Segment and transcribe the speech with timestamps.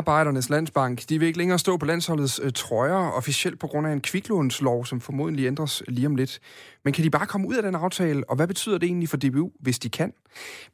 [0.00, 3.92] Arbejdernes Landsbank, de vil ikke længere stå på landsholdets øh, trøjer, officielt på grund af
[3.92, 6.40] en kviklånslov, som formodentlig ændres lige om lidt.
[6.84, 9.16] Men kan de bare komme ud af den aftale, og hvad betyder det egentlig for
[9.16, 10.12] DBU, hvis de kan?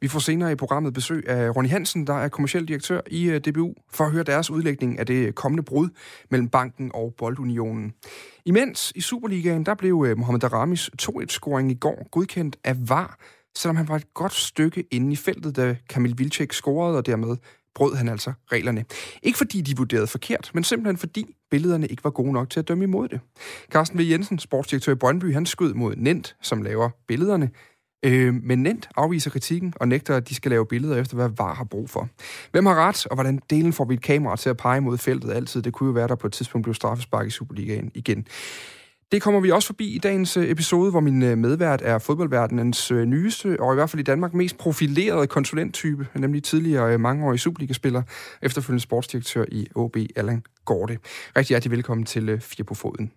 [0.01, 3.41] Vi får senere i programmet besøg af Ronny Hansen, der er kommersiel direktør i øh,
[3.41, 5.89] DBU, for at høre deres udlægning af det kommende brud
[6.31, 7.93] mellem banken og Boldunionen.
[8.45, 13.19] Imens i Superligaen, der blev øh, Mohamed Aramis 2-1-scoring i går godkendt af VAR,
[13.55, 17.37] selvom han var et godt stykke inde i feltet, da Kamil Vilcek scorede, og dermed
[17.77, 18.85] brød han altså reglerne.
[19.23, 22.67] Ikke fordi de vurderede forkert, men simpelthen fordi billederne ikke var gode nok til at
[22.67, 23.19] dømme imod det.
[23.71, 24.01] Carsten V.
[24.01, 27.49] Jensen, sportsdirektør i Brøndby, han skød mod Nent, som laver billederne.
[28.05, 31.53] Øh, men Nent afviser kritikken og nægter, at de skal lave billeder efter, hvad VAR
[31.53, 32.09] har brug for.
[32.51, 35.31] Hvem har ret, og hvordan delen får vi et kamera til at pege mod feltet
[35.31, 35.61] altid?
[35.61, 38.27] Det kunne jo være, der på et tidspunkt blev straffespark i Superligaen igen.
[39.11, 42.91] Det kommer vi også forbi i dagens øh, episode, hvor min øh, medvært er fodboldverdenens
[42.91, 48.03] øh, nyeste, og i hvert fald i Danmark mest profilerede konsulenttype, nemlig tidligere mangeårig Superliga-spiller,
[48.41, 50.99] efterfølgende sportsdirektør i OB, Allan Gorte.
[51.37, 53.11] Rigtig hjertelig velkommen til Fire på Foden.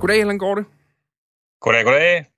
[0.00, 0.64] Goddag, Allan Gorte.
[1.60, 2.35] Goddag, goddag.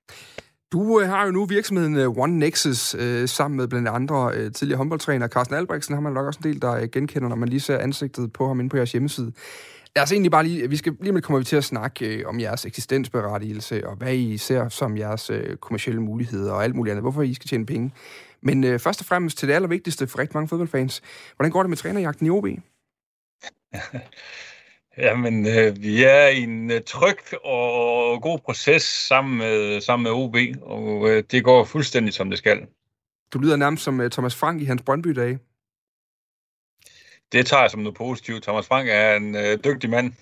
[0.73, 4.53] Du øh, har jo nu virksomheden øh, One Nexus øh, sammen med blandt andre øh,
[4.53, 5.95] tidligere håndboldtræner Carsten Albrechtsen.
[5.95, 8.49] Har man nok også en del, der øh, genkender, når man lige ser ansigtet på
[8.49, 9.33] ham inde på jeres hjemmeside.
[9.95, 12.41] Altså egentlig bare lige, vi skal lige med kommer vi til at snakke øh, om
[12.41, 17.03] jeres eksistensberettigelse, og hvad I ser som jeres øh, kommersielle muligheder og alt muligt andet.
[17.03, 17.93] Hvorfor I skal tjene penge.
[18.41, 21.03] Men øh, først og fremmest til det allervigtigste for rigtig mange fodboldfans.
[21.37, 22.47] Hvordan går det med trænerjagten i OB?
[24.99, 30.11] Jamen, øh, vi er i en øh, tryg og god proces sammen med, sammen med
[30.11, 32.67] OB, og øh, det går fuldstændig som det skal.
[33.33, 35.39] Du lyder nærmest som øh, Thomas Frank i hans Brøndby-dage.
[37.33, 38.43] Det tager jeg som noget positivt.
[38.43, 40.13] Thomas Frank er en øh, dygtig mand.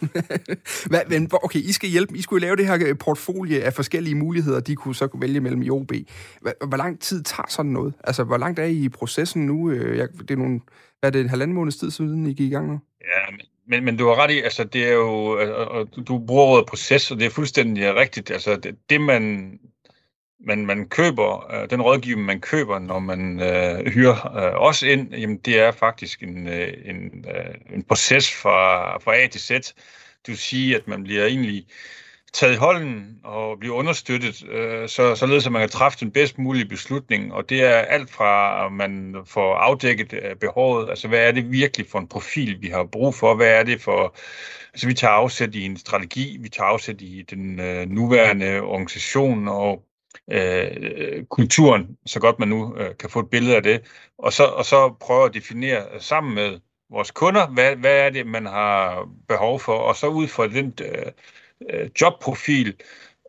[0.90, 2.16] Hvad, men, okay, I skal hjælpe.
[2.16, 5.40] I skulle lave det her øh, portfolie af forskellige muligheder, de kunne så kunne vælge
[5.40, 5.92] mellem i OB.
[6.40, 7.94] Hvor, hvor lang tid tager sådan noget?
[8.04, 9.70] Altså, hvor langt er I i processen nu?
[9.70, 10.60] Øh, jeg, det er nogle,
[11.00, 12.80] hvad er det, en halvanden måneds tid siden, I gik i gang nu?
[13.04, 16.44] Ja, men, men du har ret i, altså det er jo, øh, og du bruger
[16.44, 18.30] ordet proces, og det er fuldstændig rigtigt.
[18.30, 19.58] Altså det, det man,
[20.40, 25.14] man, man køber, øh, den rådgivning, man køber, når man øh, hyrer øh, os ind,
[25.14, 29.72] jamen det er faktisk en, øh, en, øh, en proces fra, fra A til Z.
[30.26, 31.66] Du siger, at man bliver egentlig
[32.32, 36.38] taget i hånden og blive understøttet, øh, så, således at man kan træffe den bedst
[36.38, 37.32] mulige beslutning.
[37.32, 41.52] Og det er alt fra, at man får afdækket øh, behovet, altså hvad er det
[41.52, 44.16] virkelig for en profil, vi har brug for, hvad er det for...
[44.72, 49.48] Altså vi tager afsæt i en strategi, vi tager afsæt i den øh, nuværende organisation
[49.48, 49.84] og
[50.30, 53.80] øh, kulturen, så godt man nu øh, kan få et billede af det,
[54.18, 58.26] og så, og så prøve at definere sammen med vores kunder, hvad, hvad er det,
[58.26, 61.12] man har behov for, og så ud fra den øh,
[61.70, 62.74] øh, jobprofil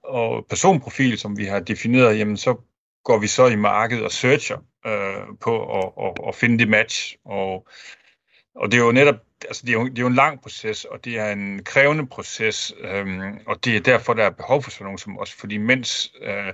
[0.03, 2.55] og personprofil, som vi har defineret, jamen så
[3.03, 7.17] går vi så i markedet og searcher øh, på at, at, at finde det match.
[7.25, 7.67] Og,
[8.55, 9.15] og det er jo netop,
[9.47, 12.07] altså det er jo, det er jo en lang proces, og det er en krævende
[12.07, 13.07] proces, øh,
[13.47, 16.53] og det er derfor, der er behov for sådan nogen som os, fordi mens øh,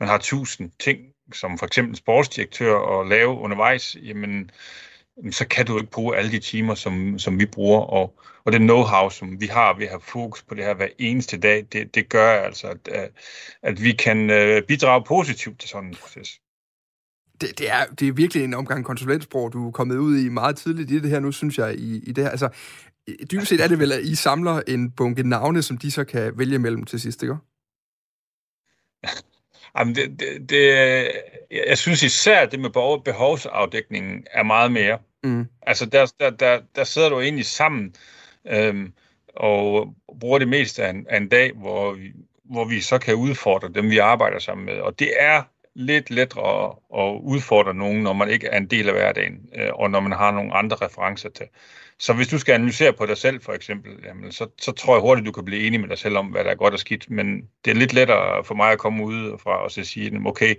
[0.00, 0.98] man har tusind ting,
[1.32, 4.50] som for eksempel sportsdirektør at lave undervejs, jamen
[5.30, 8.60] så kan du ikke bruge alle de timer, som, som vi bruger, og, og det
[8.60, 11.94] know-how, som vi har ved at have fokus på det her hver eneste dag, det,
[11.94, 13.10] det gør altså, at,
[13.62, 16.40] at vi kan øh, bidrage positivt til sådan en proces.
[17.40, 20.56] Det, det, er, det er virkelig en omgang konsulentsprog, du er kommet ud i meget
[20.56, 22.30] tidligt i det her nu, synes jeg, i, i det her.
[22.30, 22.48] Altså,
[23.30, 26.38] dybest set er det vel, at I samler en bunke navne, som de så kan
[26.38, 27.36] vælge mellem til sidst, ikke?
[29.78, 30.66] Jamen, det, det, det,
[31.50, 32.70] jeg synes især, det med
[33.04, 34.98] behovsafdækningen er meget mere.
[35.24, 35.46] Mm.
[35.62, 37.94] Altså, der, der, der, der sidder du egentlig sammen
[38.46, 38.92] øhm,
[39.36, 42.12] og bruger det meste af en, af en dag, hvor vi,
[42.44, 44.74] hvor vi så kan udfordre dem, vi arbejder sammen med.
[44.74, 45.42] Og det er
[45.74, 49.90] lidt lettere at, udfordre nogen, når man ikke er en del af hverdagen, øh, og
[49.90, 51.46] når man har nogle andre referencer til.
[51.98, 55.00] Så hvis du skal analysere på dig selv, for eksempel, jamen, så, så tror jeg
[55.00, 57.10] hurtigt, du kan blive enig med dig selv om, hvad der er godt og skidt.
[57.10, 60.54] Men det er lidt lettere for mig at komme ud fra og så sige, okay,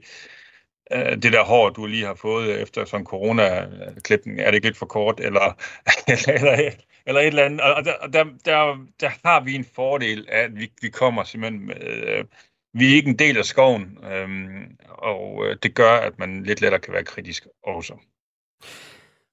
[0.91, 4.77] Øh, det der hår, du lige har fået efter sådan corona-klippen, er det ikke lidt
[4.77, 5.57] for kort, eller,
[6.07, 6.71] eller, eller,
[7.05, 7.61] eller et eller andet.
[7.61, 11.65] Og der, der, der, der har vi en fordel af, at vi, vi kommer simpelthen
[11.65, 12.25] med, øh,
[12.73, 16.61] vi er ikke en del af skoven, øhm, og øh, det gør, at man lidt
[16.61, 17.93] lettere kan være kritisk også.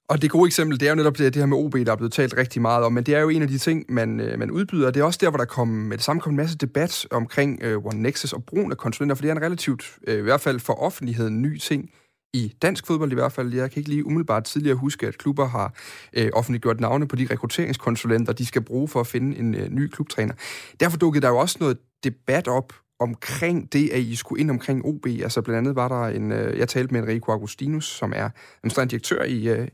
[0.09, 1.95] Og det gode eksempel, det er jo netop det, det her med OB, der er
[1.95, 4.39] blevet talt rigtig meget om, men det er jo en af de ting, man, øh,
[4.39, 4.91] man udbyder.
[4.91, 7.59] Det er også der, hvor der kom med det samme kom en masse debat omkring
[7.63, 10.41] øh, One Nexus og brugen af konsulenter, for det er en relativt, øh, i hvert
[10.41, 11.89] fald for offentligheden, ny ting
[12.33, 13.53] i dansk fodbold i hvert fald.
[13.53, 15.73] Jeg kan ikke lige umiddelbart tidligere huske, at klubber har
[16.13, 19.87] øh, offentliggjort navne på de rekrutteringskonsulenter, de skal bruge for at finde en øh, ny
[19.87, 20.33] klubtræner.
[20.79, 24.85] Derfor dukkede der jo også noget debat op omkring det, at I skulle ind omkring
[24.85, 25.05] OB.
[25.05, 28.29] Altså blandt andet var der en, øh, jeg talte med Enrico Agustinus, som er
[28.63, 29.67] en direktør i, øh,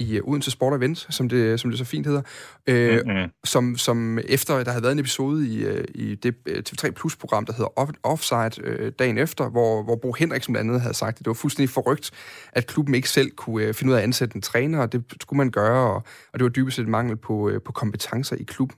[0.00, 2.22] i øh, Odense Sport Event, som det, som det så fint hedder,
[2.66, 3.30] øh, mm-hmm.
[3.44, 7.46] som, som efter der havde været en episode i, øh, i det øh, TV3 Plus-program,
[7.46, 11.18] der hedder Offside øh, dagen efter, hvor, hvor Bo Henriksen blandt andet havde sagt, at
[11.18, 12.10] det var fuldstændig forrygt,
[12.52, 15.04] at klubben ikke selv kunne øh, finde ud af at ansætte en træner, og det
[15.20, 16.02] skulle man gøre, og,
[16.32, 18.76] og det var dybest set mangel på, øh, på kompetencer i klubben.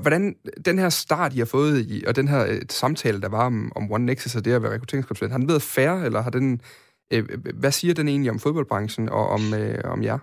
[0.00, 3.46] Hvordan den her start, I har fået, i, og den her øh, samtale, der var
[3.46, 6.30] om, om One Nexus og det at være rekrutteringskonsulent, har den været fair, eller har
[6.30, 6.60] den,
[7.12, 10.18] øh, øh hvad siger den egentlig om fodboldbranchen og om, øh, om jer?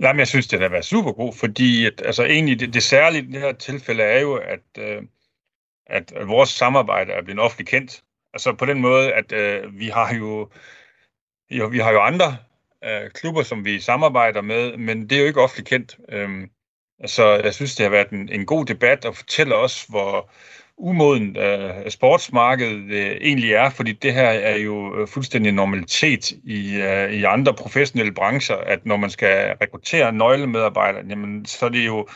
[0.00, 3.22] Jamen, jeg synes, det har været super god, fordi at, altså, egentlig det, det særlige
[3.22, 5.02] i det her tilfælde er jo, at, øh,
[5.86, 8.02] at, at vores samarbejde er blevet offentligt kendt.
[8.32, 10.50] Altså på den måde, at øh, vi har jo,
[11.50, 12.36] jo vi har jo andre
[12.84, 15.98] øh, klubber, som vi samarbejder med, men det er jo ikke offentligt kendt.
[16.08, 16.48] Øh,
[17.06, 20.30] så jeg synes, det har været en, en god debat og fortæller os, hvor,
[20.76, 26.76] umoden øh, sportsmarkedet øh, egentlig er, fordi det her er jo øh, fuldstændig normalitet i,
[26.76, 31.86] øh, i andre professionelle brancher, at når man skal rekruttere nøglemedarbejdere, jamen, så er det
[31.86, 32.06] jo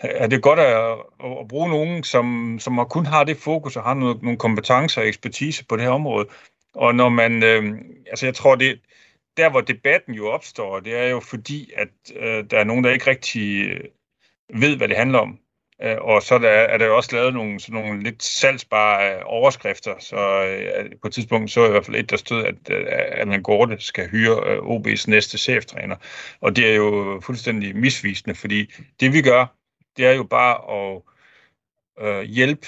[0.00, 0.98] er det godt at,
[1.40, 5.08] at bruge nogen, som, som kun har det fokus og har noget, nogle kompetencer og
[5.08, 6.26] ekspertise på det her område.
[6.74, 8.80] Og når man, øh, altså jeg tror, det,
[9.36, 12.90] der hvor debatten jo opstår, det er jo fordi, at øh, der er nogen, der
[12.90, 13.70] ikke rigtig
[14.54, 15.38] ved, hvad det handler om.
[15.82, 19.14] Øh, og så er der, er der jo også lavet nogle, sådan nogle lidt salgsbare
[19.14, 22.44] øh, overskrifter, så øh, på et tidspunkt så jeg i hvert fald et, der stod,
[22.44, 25.96] at øh, Allan Gorte skal hyre øh, OB's næste cheftræner.
[26.40, 29.46] Og det er jo fuldstændig misvisende, fordi det vi gør,
[29.96, 31.02] det er jo bare at
[32.06, 32.66] øh, hjælpe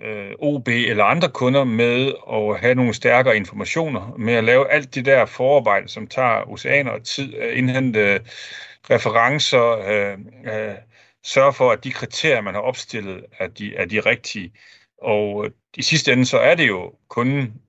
[0.00, 4.94] øh, OB eller andre kunder med at have nogle stærkere informationer, med at lave alt
[4.94, 8.20] det der forarbejde, som tager oceaner og tid, indhente
[8.90, 10.18] referencer, øh,
[10.54, 10.74] øh,
[11.26, 14.52] sørge for, at de kriterier, man har opstillet, er de, er de rigtige.
[15.02, 17.62] Og øh, i sidste ende, så er det jo kunden,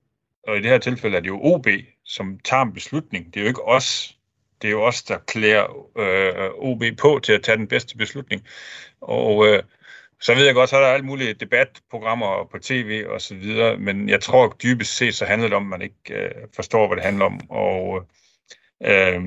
[0.46, 1.66] og i det her tilfælde er det jo OB,
[2.04, 3.26] som tager en beslutning.
[3.26, 4.16] Det er jo ikke os.
[4.62, 5.64] Det er jo os, der klæder
[5.98, 8.46] øh, OB på til at tage den bedste beslutning.
[9.00, 9.62] Og øh,
[10.20, 13.78] så ved jeg godt, så er der alle mulige debatprogrammer på tv og så videre,
[13.78, 16.96] men jeg tror dybest set, så handler det om, at man ikke øh, forstår, hvad
[16.96, 17.40] det handler om.
[17.50, 18.06] Og
[18.82, 19.22] øh,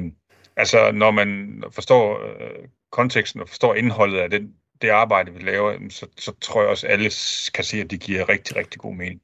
[0.55, 5.77] altså, når man forstår øh, konteksten og forstår indholdet af den, det arbejde, vi laver,
[5.89, 7.11] så, så tror jeg også, alle
[7.53, 9.21] kan se, at det giver rigtig, rigtig god mening.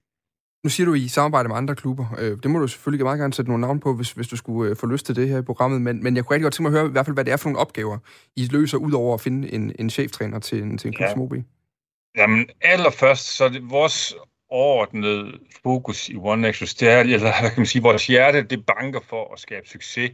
[0.63, 2.05] Nu siger du, I samarbejder med andre klubber.
[2.19, 4.71] Øh, det må du selvfølgelig meget gerne sætte nogle navn på, hvis, hvis du skulle
[4.71, 5.81] øh, få lyst til det her i programmet.
[5.81, 7.33] Men, men jeg kunne rigtig godt tænke mig at høre, i hvert fald, hvad det
[7.33, 7.97] er for nogle opgaver,
[8.35, 11.11] I løser, ud over at finde en, en cheftræner til en, til en klub ja.
[11.11, 11.33] som OB.
[12.17, 14.15] Jamen, allerførst, så er det vores
[14.49, 18.65] overordnede fokus i One Nexus, det er, eller hvad kan man sige, vores hjerte, det
[18.65, 20.11] banker for at skabe succes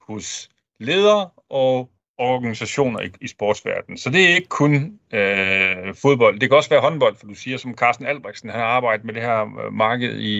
[0.00, 0.48] hos
[0.80, 3.98] ledere og organisationer i, i sportsverdenen.
[3.98, 6.40] Så det er ikke kun øh, fodbold.
[6.40, 9.14] Det kan også være håndbold, for du siger, som Carsten Albrechtsen, han har arbejdet med
[9.14, 10.38] det her øh, marked i,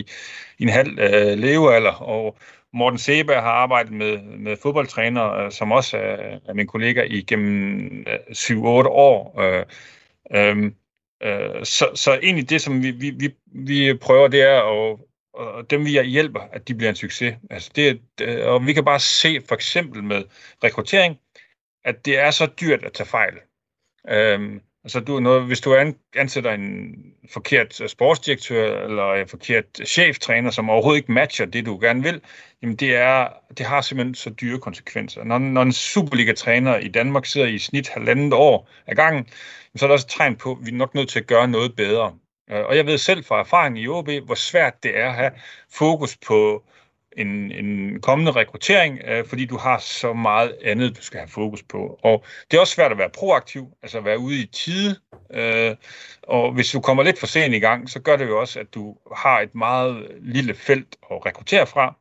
[0.59, 2.37] i en halv øh, levealder, og
[2.73, 8.05] Morten Seba har arbejdet med, med fodboldtræner, øh, som også er, er min kollega igennem
[8.07, 8.55] øh, 7-8
[8.89, 9.41] år.
[9.41, 9.65] Øh,
[10.35, 10.73] øh,
[11.23, 14.99] øh, så, så egentlig det, som vi, vi, vi, vi prøver, det er at
[15.39, 17.35] og dem vi hjælper, at de bliver en succes.
[17.51, 20.25] Altså det, øh, og vi kan bare se for eksempel med
[20.65, 21.19] rekruttering,
[21.89, 23.35] at det er så dyrt at tage fejl.
[24.09, 25.77] Øhm, altså du, noget, hvis du
[26.17, 26.95] ansætter en
[27.33, 32.21] forkert øh, sportsdirektør eller en forkert cheftræner, som overhovedet ikke matcher det, du gerne vil,
[32.63, 33.29] jamen det, er,
[33.59, 35.25] det har simpelthen så dyre konsekvenser.
[35.25, 39.27] Når, når en Superliga-træner i Danmark sidder i snit halvandet år ad gangen,
[39.77, 41.49] så er der også et tegn på, at vi er nok nødt til at gøre
[41.49, 42.15] noget bedre.
[42.51, 45.31] Øh, og jeg ved selv fra erfaring i OB, hvor svært det er at have
[45.73, 46.65] fokus på
[47.19, 51.63] en, en kommende rekruttering, øh, fordi du har så meget andet, du skal have fokus
[51.63, 51.99] på.
[52.03, 54.97] Og det er også svært at være proaktiv, altså at være ude i tide.
[55.35, 55.77] Øh,
[56.23, 58.75] og hvis du kommer lidt for sent i gang, så gør det jo også, at
[58.75, 61.97] du har et meget lille felt at rekruttere fra,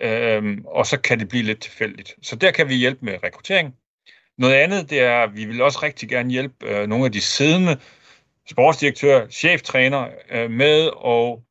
[0.00, 2.14] øh, og så kan det blive lidt tilfældigt.
[2.22, 3.74] Så der kan vi hjælpe med rekruttering.
[4.38, 7.20] Noget andet, det er, at vi vil også rigtig gerne hjælpe øh, nogle af de
[7.20, 7.76] siddende
[8.50, 11.45] sportsdirektører, cheftræner øh, med at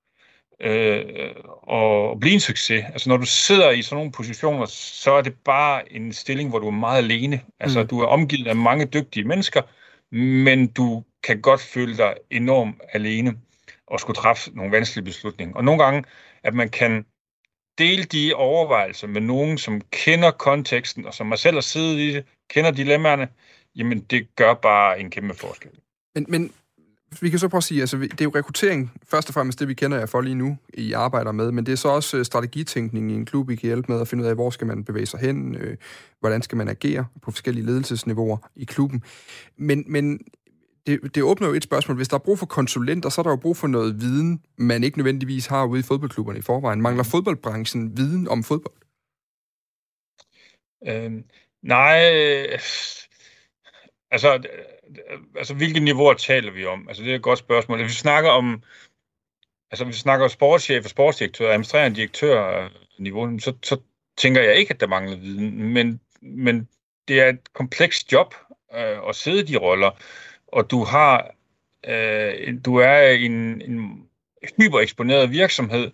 [0.59, 2.83] øh, og blive en succes.
[2.93, 6.59] Altså når du sidder i sådan nogle positioner, så er det bare en stilling, hvor
[6.59, 7.41] du er meget alene.
[7.59, 7.87] Altså mm.
[7.87, 9.61] du er omgivet af mange dygtige mennesker,
[10.15, 13.35] men du kan godt føle dig enormt alene
[13.87, 15.55] og skulle træffe nogle vanskelige beslutninger.
[15.55, 16.03] Og nogle gange,
[16.43, 17.05] at man kan
[17.77, 22.13] dele de overvejelser med nogen, som kender konteksten, og som man selv har siddet i
[22.13, 23.27] det, kender dilemmaerne,
[23.75, 25.71] jamen det gør bare en kæmpe forskel.
[26.15, 26.53] Men, men
[27.21, 29.67] vi kan så prøve at sige, altså det er jo rekruttering, først og fremmest det,
[29.67, 32.25] vi kender jer for lige nu, I arbejder med, men det er så også øh,
[32.25, 34.83] strategitænkning i en klub, I kan hjælpe med at finde ud af, hvor skal man
[34.83, 35.77] bevæge sig hen, øh,
[36.19, 39.03] hvordan skal man agere på forskellige ledelsesniveauer i klubben.
[39.57, 40.19] Men, men
[40.87, 41.97] det, det åbner jo et spørgsmål.
[41.97, 44.83] Hvis der er brug for konsulenter, så er der jo brug for noget viden, man
[44.83, 46.81] ikke nødvendigvis har ude i fodboldklubberne i forvejen.
[46.81, 48.75] Mangler fodboldbranchen viden om fodbold?
[50.87, 51.23] Øhm,
[51.63, 52.59] nej, øh,
[54.15, 54.41] altså, øh,
[55.11, 56.87] øh, altså hvilke niveauer taler vi om?
[56.87, 57.77] Altså det er et godt spørgsmål.
[57.77, 58.63] Hvis vi snakker om
[59.71, 62.69] altså hvis vi snakker om sportschef og sportsdirektør, administrerende direktør øh,
[62.99, 63.77] niveau, så, så
[64.17, 66.67] tænker jeg ikke, at der mangler viden, men, men
[67.07, 68.35] det er et komplekst job
[68.75, 69.91] øh, at sidde i de roller
[70.47, 71.35] og du har
[71.87, 74.07] øh, du er en, en
[74.57, 75.91] hypereksponeret virksomhed,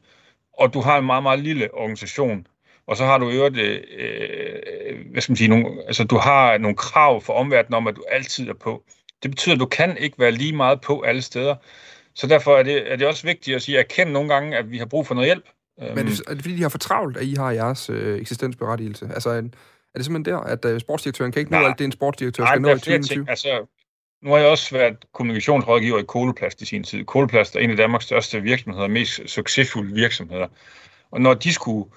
[0.53, 2.47] og du har en meget, meget lille organisation,
[2.91, 6.57] og så har du øvrigt, øh, øh, hvad skal man sige, nogle, altså du har
[6.57, 8.83] nogle krav for omverdenen om, at du altid er på.
[9.23, 11.55] Det betyder, at du kan ikke være lige meget på alle steder.
[12.15, 14.71] Så derfor er det, er det også vigtigt at sige, at erkende nogle gange, at
[14.71, 15.45] vi har brug for noget hjælp.
[15.77, 18.19] Men er det, er det fordi, de har for travlt, at I har jeres øh,
[18.19, 19.09] eksistensberettigelse?
[19.13, 19.41] Altså, er
[19.95, 22.61] det simpelthen der, at øh, sportsdirektøren kan ikke nå alt det, en sportsdirektør nej, skal
[22.61, 23.25] nå i 2020?
[23.29, 23.65] Altså,
[24.23, 27.05] nu har jeg også været kommunikationsrådgiver i Koloplast i sin tid.
[27.05, 30.47] Koloplast er en af Danmarks største virksomheder, mest succesfulde virksomheder.
[31.11, 31.89] Og når de skulle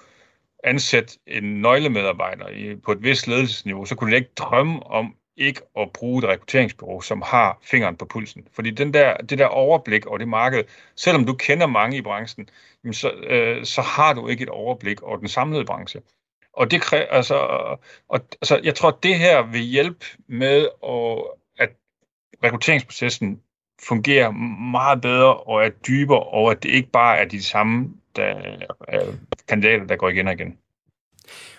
[0.65, 5.61] ansætte en nøglemedarbejder i, på et vist ledelsesniveau, så kunne de ikke drømme om ikke
[5.77, 8.47] at bruge et rekrutteringsbureau, som har fingeren på pulsen.
[8.53, 10.63] Fordi den der, det der overblik over det marked,
[10.95, 12.49] selvom du kender mange i branchen,
[12.91, 16.01] så, øh, så har du ikke et overblik over den samlede branche.
[16.53, 17.35] Og det kræver, altså,
[18.07, 20.67] og, altså, jeg tror, at det her vil hjælpe med
[21.59, 21.69] at
[22.43, 23.41] rekrutteringsprocessen
[23.87, 24.31] fungerer
[24.71, 28.35] meget bedre og er dybere, og at det ikke bare er de samme der,
[28.93, 29.13] øh,
[29.47, 30.57] kandidater, der går igen og igen.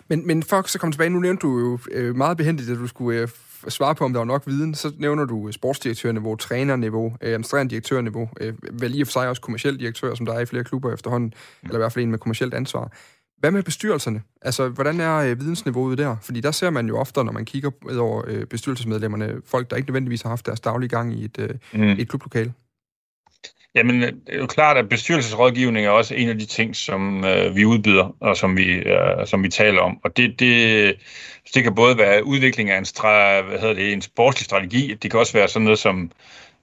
[0.08, 2.86] Men, men for så komme tilbage, nu nævnte du jo øh, meget behendigt, at du
[2.86, 3.28] skulle øh,
[3.68, 4.74] svare på, om der var nok viden.
[4.74, 9.42] Så nævner du sportsdirektørniveau, trænerniveau, øh, administrerende direktørniveau, øh, vel i og for sig også
[9.42, 11.32] kommersielt direktør, som der er i flere klubber efterhånden,
[11.62, 12.92] eller i hvert fald en med kommersielt ansvar.
[13.38, 14.22] Hvad med bestyrelserne?
[14.42, 16.16] Altså, hvordan er øh, vidensniveauet der?
[16.22, 19.88] Fordi der ser man jo ofte, når man kigger over øh, bestyrelsesmedlemmerne, folk, der ikke
[19.88, 21.82] nødvendigvis har haft deres daglige gang i et, øh, mm.
[21.82, 22.52] et klublokale.
[23.74, 27.24] Jamen, øh, det er jo klart, at bestyrelsesrådgivning er også en af de ting, som
[27.24, 30.00] øh, vi udbyder, og som vi, øh, som vi taler om.
[30.04, 30.94] Og det, det,
[31.54, 35.10] det kan både være udvikling af en, stra, hvad hedder det, en sportslig strategi, det
[35.10, 36.10] kan også være sådan noget som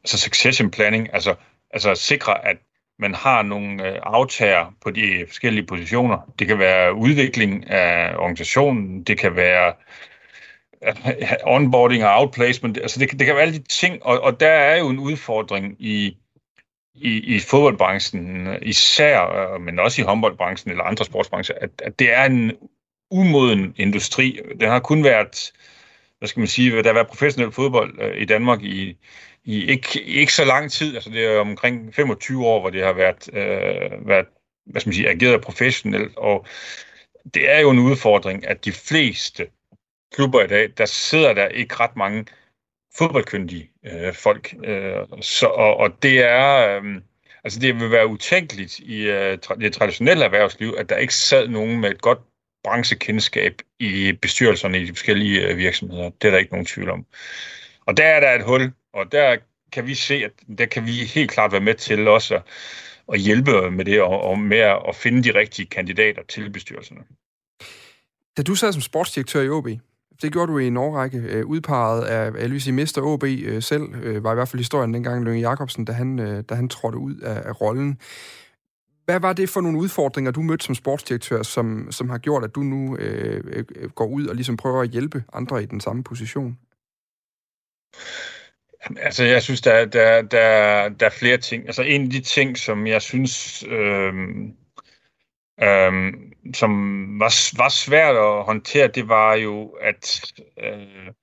[0.03, 1.35] altså succession planning, altså,
[1.73, 2.57] altså sikre, at
[2.99, 6.17] man har nogle øh, aftager på de forskellige positioner.
[6.39, 9.73] Det kan være udvikling af organisationen, det kan være
[10.85, 14.47] øh, onboarding og outplacement, altså det, det kan være alle de ting, og, og der
[14.47, 16.17] er jo en udfordring i,
[16.95, 22.13] i, i fodboldbranchen især, øh, men også i håndboldbranchen eller andre sportsbrancher, at, at det
[22.13, 22.51] er en
[23.11, 24.39] umoden industri.
[24.59, 25.53] Den har kun været,
[26.19, 28.97] hvad skal man sige, der har været professionel fodbold øh, i Danmark i
[29.45, 32.93] i ikke, ikke så lang tid, altså det er omkring 25 år, hvor det har
[32.93, 34.25] været, øh, været
[34.65, 36.45] hvad skal man sige, ageret professionelt, og
[37.33, 39.47] det er jo en udfordring, at de fleste
[40.13, 42.25] klubber i dag, der sidder der ikke ret mange
[42.97, 44.55] fodboldkyndige øh, folk.
[44.63, 47.01] Øh, så, og, og det er, øh,
[47.43, 51.81] altså det vil være utænkeligt i øh, det traditionelle erhvervsliv, at der ikke sad nogen
[51.81, 52.19] med et godt
[52.63, 56.09] branchekendskab i bestyrelserne i de forskellige øh, virksomheder.
[56.09, 57.05] Det er der ikke nogen tvivl om.
[57.85, 59.37] Og der er der et hul, og der
[59.71, 62.41] kan vi se, at der kan vi helt klart være med til også at,
[63.13, 67.01] at hjælpe med det, og, og med at finde de rigtige kandidater til bestyrelserne.
[68.37, 69.67] Da du sad som sportsdirektør i OB,
[70.23, 73.61] det gjorde du i en årrække, øh, udpeget af, jeg vil sige, Mester OB øh,
[73.61, 76.69] selv, øh, var i hvert fald historien dengang, Lønge Jacobsen, da han, øh, da han
[76.69, 77.97] trådte ud af, af rollen.
[79.05, 82.55] Hvad var det for nogle udfordringer, du mødte som sportsdirektør, som, som har gjort, at
[82.55, 86.03] du nu øh, øh går ud og ligesom prøver at hjælpe andre i den samme
[86.03, 86.57] position?
[88.97, 91.65] Altså, jeg synes, der, der, der, der er flere ting.
[91.65, 94.13] Altså, en af de ting, som jeg synes, øh,
[95.61, 96.13] øh,
[96.53, 96.71] som
[97.19, 100.31] var, var svært at håndtere, det var jo, at
[100.63, 101.13] øh,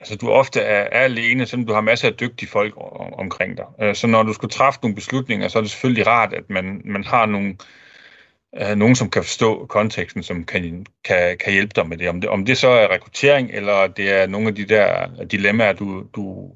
[0.00, 2.74] altså, du ofte er, er alene, selvom du har masser af dygtige folk
[3.12, 3.66] omkring dig.
[3.80, 6.82] Øh, så når du skulle træffe nogle beslutninger, så er det selvfølgelig rart, at man,
[6.84, 7.56] man har nogle,
[8.60, 12.08] øh, nogen, som kan forstå konteksten, som kan, kan, kan hjælpe dig med det.
[12.08, 12.30] Om, det.
[12.30, 16.52] om det så er rekruttering, eller det er nogle af de der dilemmaer, du, du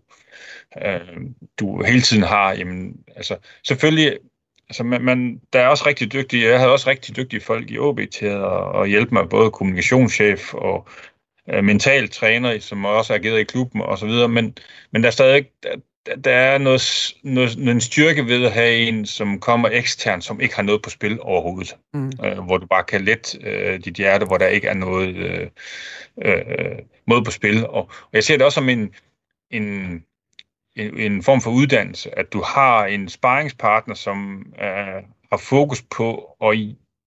[0.82, 1.20] øh,
[1.60, 4.18] du hele tiden har, jamen, altså, selvfølgelig,
[4.68, 7.78] altså, man, man, der er også rigtig dygtige, jeg havde også rigtig dygtige folk i
[7.78, 10.88] OB til at, at hjælpe mig, både kommunikationschef og
[11.50, 14.58] øh, mental træner, som også er givet i klubben og så videre, men,
[14.90, 15.76] men der er stadig, der,
[16.24, 20.56] der er noget, noget, noget styrke ved at have en, som kommer ekstern, som ikke
[20.56, 21.76] har noget på spil overhovedet.
[21.94, 22.12] Mm.
[22.24, 25.46] Øh, hvor du bare kan lette øh, dit hjerte, hvor der ikke er noget øh,
[26.24, 27.66] øh, måde på spil.
[27.66, 28.94] Og, og jeg ser det også som en,
[29.50, 30.04] en,
[30.76, 36.36] en, en form for uddannelse, at du har en sparringspartner, som øh, har fokus på
[36.42, 36.58] at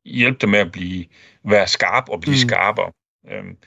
[0.06, 1.06] hjælpe dig med at blive,
[1.44, 2.50] være skarp og blive mm.
[2.50, 2.92] skarpere.
[3.32, 3.58] Øhm,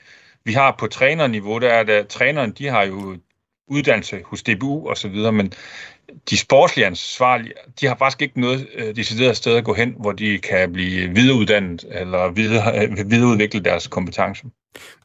[0.45, 3.17] vi har på trænerniveau, der er der, træneren, de har jo
[3.67, 5.53] uddannelse hos DBU og så videre, men
[6.29, 10.11] de sportslige ansvarlige, de har faktisk ikke noget øh, decideret sted at gå hen, hvor
[10.11, 14.45] de kan blive videreuddannet eller videre, øh, videreudvikle deres kompetencer.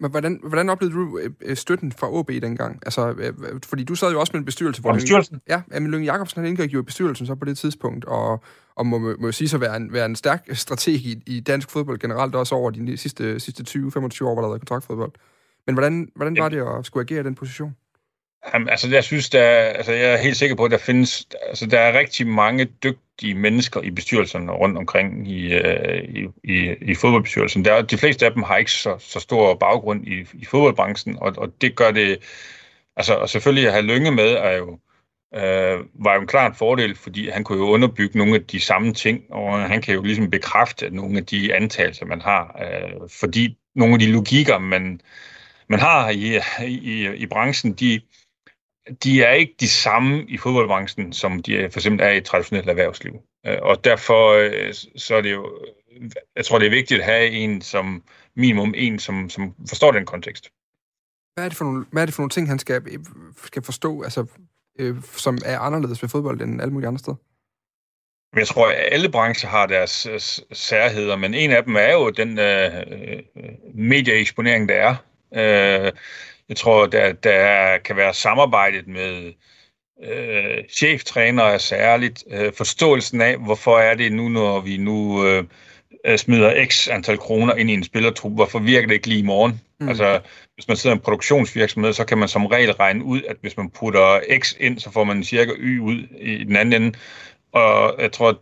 [0.00, 2.80] Men hvordan, hvordan oplevede du øh, støtten fra OB dengang?
[2.86, 3.34] Altså, øh,
[3.64, 4.80] fordi du sad jo også med en bestyrelse.
[4.80, 5.40] Hvor bestyrelsen?
[5.48, 8.42] Ja, men Lønge Jacobsen han indgik jo i bestyrelsen så på det tidspunkt, og,
[8.74, 11.70] og må, må jo sige sig være en, være en stærk strateg i, i dansk
[11.70, 15.12] fodbold generelt, også over de sidste, sidste 20-25 år, hvor der har været kontraktfodbold.
[15.66, 17.76] Men hvordan, hvordan var det at skulle agere i den position?
[18.54, 21.66] Jamen, altså, jeg synes, der, altså, jeg er helt sikker på, at der findes, altså,
[21.66, 26.94] der er rigtig mange dygtige mennesker i bestyrelserne rundt omkring i, øh, i, i, i
[26.94, 27.64] fodboldbestyrelsen.
[27.64, 31.34] Der, de fleste af dem har ikke så, så stor baggrund i, i fodboldbranchen, og,
[31.36, 32.18] og det gør det,
[32.96, 34.78] altså, og selvfølgelig at have Lønge med er jo,
[35.34, 38.94] øh, var jo en klar fordel, fordi han kunne jo underbygge nogle af de samme
[38.94, 43.58] ting, og han kan jo ligesom bekræfte nogle af de antagelser, man har, øh, fordi
[43.74, 45.00] nogle af de logikker, man,
[45.68, 48.00] man har i, i, i branchen, de,
[49.04, 52.68] de er ikke de samme i fodboldbranchen, som de for eksempel er i et traditionelt
[52.68, 53.14] erhvervsliv.
[53.46, 55.58] Øh, og derfor øh, så er det jo,
[56.36, 58.02] jeg tror, det er vigtigt at have en som
[58.36, 60.48] minimum en, som, som forstår den kontekst.
[61.34, 62.82] Hvad er det for nogle, hvad er det for nogle ting, han skal,
[63.44, 64.26] skal forstå, altså,
[64.78, 67.16] øh, som er anderledes ved fodbold end alle mulige andre steder?
[68.36, 70.08] Jeg tror, at alle brancher har deres
[70.52, 74.96] særheder, men en af dem er jo den uh, medieeksponering, der er.
[75.30, 75.92] Uh,
[76.48, 79.32] jeg tror, der, der kan være samarbejdet med
[80.04, 82.24] øh, cheftrænere særligt.
[82.30, 85.44] Øh, forståelsen af, hvorfor er det nu, når vi nu øh,
[86.16, 89.60] smider x antal kroner ind i en spillertrup, hvorfor virker det ikke lige i morgen?
[89.80, 89.88] Mm.
[89.88, 90.20] Altså,
[90.54, 93.56] hvis man sidder i en produktionsvirksomhed, så kan man som regel regne ud, at hvis
[93.56, 96.98] man putter x ind, så får man cirka y ud i den anden ende.
[97.52, 98.40] Og jeg tror,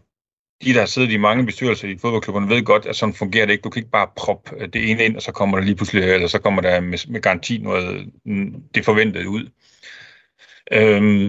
[0.64, 3.52] de, der har siddet i mange bestyrelser i fodboldklubberne, ved godt, at sådan fungerer det
[3.52, 3.62] ikke.
[3.62, 6.02] Du kan ikke bare proppe øh, det ene ind, og så kommer der lige pludselig,
[6.02, 9.50] eller så kommer der med, med garanti noget, mm, det forventede ud.
[10.72, 11.26] Øhm,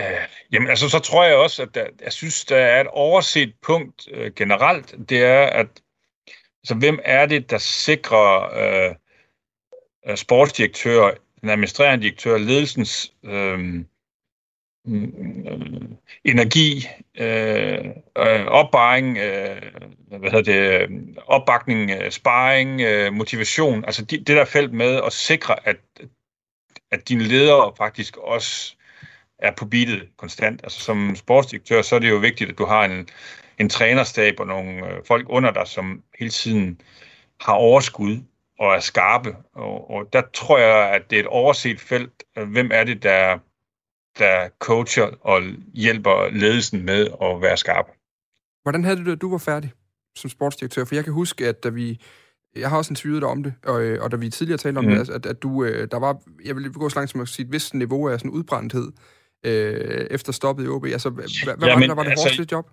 [0.00, 3.54] øh, jamen altså, så tror jeg også, at der, jeg synes, der er et overset
[3.62, 5.82] punkt øh, generelt, det er, at
[6.62, 8.94] altså, hvem er det, der sikrer øh,
[10.08, 13.84] øh sportsdirektør, den administrerende direktør, ledelsens øh,
[14.88, 15.08] Øh,
[16.24, 16.86] energi,
[17.18, 17.84] øh,
[18.18, 19.62] øh, opbaring, øh,
[20.18, 20.90] hvad hedder det, øh,
[21.26, 25.76] opbakning, øh, sparring, øh, motivation, altså de, det der felt med at sikre, at,
[26.90, 28.76] at dine ledere faktisk også
[29.38, 30.60] er på beatet konstant.
[30.64, 33.08] Altså som sportsdirektør, så er det jo vigtigt, at du har en,
[33.58, 36.80] en trænerstab og nogle øh, folk under dig, som hele tiden
[37.40, 38.18] har overskud
[38.58, 39.36] og er skarpe.
[39.54, 42.24] Og, og der tror jeg, at det er et overset felt.
[42.46, 43.38] Hvem er det, der
[44.18, 45.42] der coacher og
[45.74, 47.86] hjælper ledelsen med at være skarp.
[48.62, 49.72] Hvordan havde du det, du var færdig
[50.16, 50.84] som sportsdirektør?
[50.84, 52.00] For jeg kan huske, at da vi...
[52.56, 54.90] Jeg har også interviewet dig om det, og, og da vi tidligere talte om mm.
[54.90, 57.46] det, at, at du, øh, der var, jeg vil gå så langt som at sige,
[57.46, 58.92] et vist niveau af sådan udbrændthed
[59.44, 60.84] øh, efter stoppet i OB.
[60.84, 62.70] Altså, hvad, hvad var det, der var det altså, hårdeste job?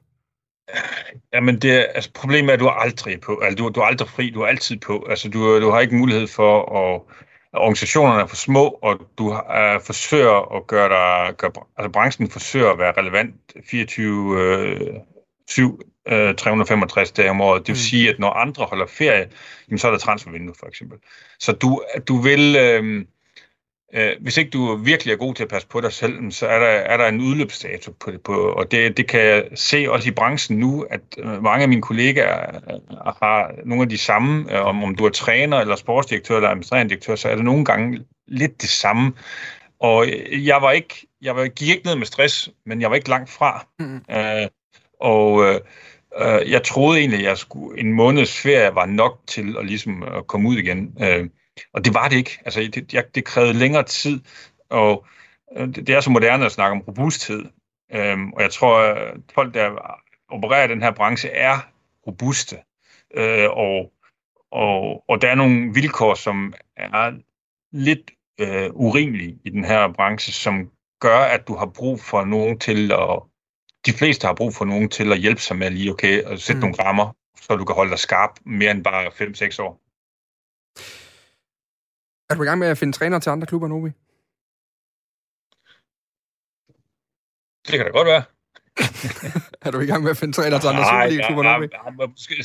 [1.34, 3.40] Jamen, det, altså, problemet er, at du er aldrig på.
[3.40, 5.06] Altså, du, du er aldrig fri, du er altid på.
[5.10, 7.02] Altså, du, du har ikke mulighed for at
[7.54, 12.72] organisationerne er for små, og du uh, forsøger at gøre dig, gør, altså branchen forsøger
[12.72, 13.36] at være relevant
[13.70, 14.94] 24 øh,
[15.48, 17.60] 7 øh, 365 dage om året.
[17.60, 17.90] Det vil mm.
[17.90, 19.30] sige, at når andre holder ferie,
[19.68, 20.98] jamen, så er der transfervindue for eksempel.
[21.40, 23.06] Så du, du vil, øh,
[23.94, 26.60] øh, hvis ikke du virkelig er god til at passe på dig selv, så er
[26.60, 28.22] der, er der en udløbsdato på det.
[28.22, 31.70] På, og det, det kan jeg se også i branchen nu, at øh, mange af
[31.70, 35.76] mine kollegaer øh, har nogle af de samme, øh, om, om du er træner eller
[35.76, 39.14] sportsdirektør eller administrerende direktør, så er det nogle gange lidt det samme.
[39.80, 43.10] Og jeg var ikke, jeg var, gik ikke ned med stress, men jeg var ikke
[43.10, 43.68] langt fra.
[43.80, 43.96] Mm.
[44.12, 44.48] Øh,
[45.00, 49.66] og øh, jeg troede egentlig, at jeg skulle, en måneds ferie var nok til at
[49.66, 50.98] ligesom at komme ud igen.
[51.02, 51.30] Øh,
[51.74, 52.40] og det var det ikke.
[52.46, 54.20] Altså, det, jeg, det krævede længere tid,
[54.70, 55.06] og
[55.58, 57.46] øh, det, det er så moderne at snakke om robusthed.
[57.92, 59.98] Øhm, og jeg tror, at folk, der
[60.30, 61.60] opererer i den her branche, er
[62.08, 62.58] robuste.
[63.14, 63.92] Øh, og,
[64.52, 67.12] og, og der er nogle vilkår, som er
[67.72, 72.60] lidt øh, urimelige i den her branche, som gør, at du har brug for nogen
[72.60, 73.20] til at...
[73.86, 76.60] De fleste har brug for nogen til at hjælpe sig med lige okay, at sætte
[76.60, 76.62] mm.
[76.62, 79.82] nogle rammer, så du kan holde dig skarp mere end bare 5-6 år.
[82.34, 83.90] Er du i gang med at finde træner til andre klubber, Novi?
[87.68, 88.24] Det kan da godt være.
[89.66, 91.68] er du i gang med at finde træner til andre Superliga-klubber, Novi?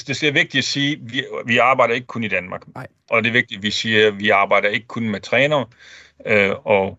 [0.06, 2.74] Det er vigtigt at sige, at vi, vi arbejder ikke kun i Danmark.
[2.74, 2.86] Nej.
[3.10, 5.66] Og det er vigtigt, at vi siger, at vi arbejder ikke kun med trænere.
[6.26, 6.98] Øh, og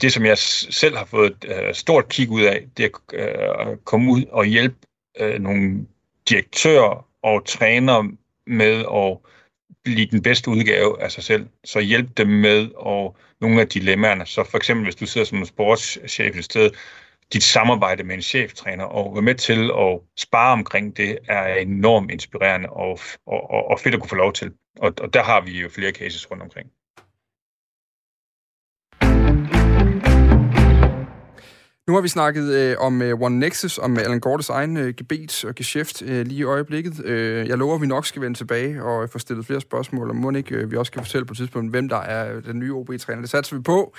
[0.00, 3.68] det, som jeg selv har fået et uh, stort kig ud af, det er at
[3.68, 4.76] uh, komme ud og hjælpe
[5.20, 5.86] uh, nogle
[6.28, 8.10] direktører og trænere
[8.46, 9.18] med at
[9.84, 11.48] blive den bedste udgave af sig selv.
[11.64, 14.26] Så hjælp dem med og nogle af dilemmaerne.
[14.26, 16.70] Så for eksempel, hvis du sidder som en sportschef et sted,
[17.32, 22.10] dit samarbejde med en cheftræner og være med til at spare omkring det, er enormt
[22.10, 24.52] inspirerende og, og, og, fedt at kunne få lov til.
[24.78, 26.70] Og, og der har vi jo flere cases rundt omkring.
[31.88, 34.94] Nu har vi snakket øh, om øh, One Nexus, om øh, Alan Gordes egen øh,
[34.94, 37.04] gebet og geschæft øh, lige i øjeblikket.
[37.04, 40.16] Øh, jeg lover, at vi nok skal vende tilbage og få stillet flere spørgsmål, og
[40.16, 42.72] må ikke øh, vi også kan fortælle på et tidspunkt, hvem der er den nye
[42.72, 43.20] OB-træner.
[43.20, 43.94] Det satser vi på.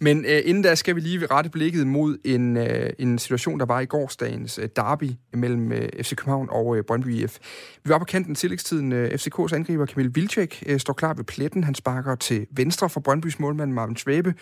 [0.00, 3.66] Men øh, inden da skal vi lige rette blikket mod en, øh, en situation, der
[3.66, 7.38] var i gårsdagens øh, derby mellem øh, FC København og øh, Brøndby IF.
[7.84, 8.92] Vi var på kanten tillægstiden.
[8.92, 11.64] Øh, FCK's angriber Kamil Vilcek øh, står klar ved pletten.
[11.64, 14.34] Han sparker til venstre for Brøndbys målmand Marvin Svæbe.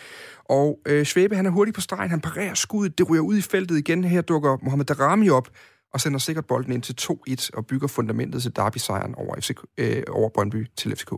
[0.45, 2.09] Og øh, Svæbe han er hurtig på stregen.
[2.09, 4.03] Han parerer skud ud, Det ryger ud i feltet igen.
[4.03, 5.49] Her dukker Mohamed Darami op
[5.93, 10.03] og sender sikkert bolden ind til 2-1 og bygger fundamentet til derby-sejren over, FCK, øh,
[10.09, 11.11] over Brøndby til FCK.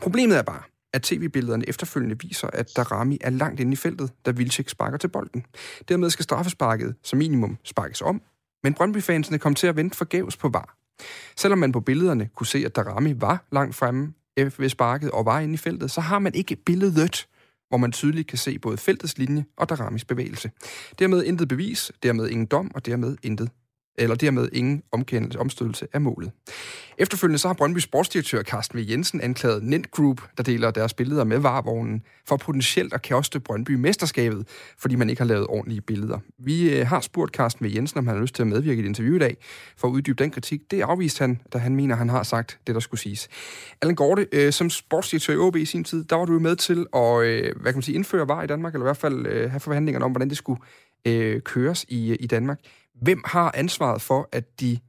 [0.00, 4.30] Problemet er bare, at tv-billederne efterfølgende viser, at Darami er langt inde i feltet, da
[4.30, 5.44] Vilcek sparker til bolden.
[5.88, 8.22] Dermed skal straffesparket som minimum sparkes om,
[8.62, 10.76] men Brøndby-fansene kom til at vente forgæves på var.
[11.36, 15.26] Selvom man på billederne kunne se, at Darami var langt fremme øh, ved sparket og
[15.26, 17.26] var inde i feltet, så har man ikke billedet,
[17.70, 20.50] hvor man tydeligt kan se både feltets linje og Daramis bevægelse.
[20.98, 23.50] Dermed intet bevis, dermed ingen dom, og dermed intet
[23.98, 26.30] eller dermed ingen omkendelse, omstødelse af målet.
[26.98, 28.90] Efterfølgende så har Brøndby sportsdirektør Carsten V.
[28.90, 33.70] Jensen anklaget Nent Group, der deler deres billeder med varvognen, for potentielt at koste Brøndby
[33.70, 34.48] mesterskabet,
[34.78, 36.18] fordi man ikke har lavet ordentlige billeder.
[36.38, 37.74] Vi øh, har spurgt Carsten V.
[37.74, 39.36] Jensen, om han har lyst til at medvirke i et interview i dag,
[39.76, 40.60] for at uddybe den kritik.
[40.70, 43.28] Det afviste han, da han mener, han har sagt det, der skulle siges.
[43.82, 46.86] Allan Gorte, øh, som sportsdirektør i OB i sin tid, der var du med til
[46.94, 49.60] at øh, hvad kan man sige, indføre var i Danmark, eller i hvert fald have
[49.60, 50.60] forhandlingerne om, hvordan det skulle
[51.44, 52.60] køres i, i Danmark.
[53.02, 54.80] Hvem har ansvaret for, at de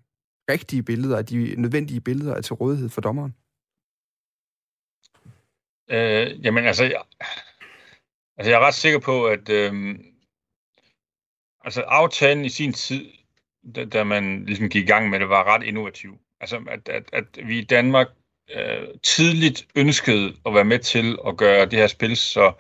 [0.50, 3.36] rigtige billeder, at de nødvendige billeder er til rådighed for dommeren?
[5.89, 7.02] Øh, jamen altså jeg,
[8.38, 10.00] altså, jeg er ret sikker på, at øh,
[11.63, 13.12] altså, aftalen i sin tid,
[13.76, 16.17] da, da man ligesom gik i gang med det, var ret innovativ.
[16.39, 18.08] Altså, at, at, at vi i Danmark
[18.56, 22.54] øh, tidligt ønskede at være med til at gøre det her spil så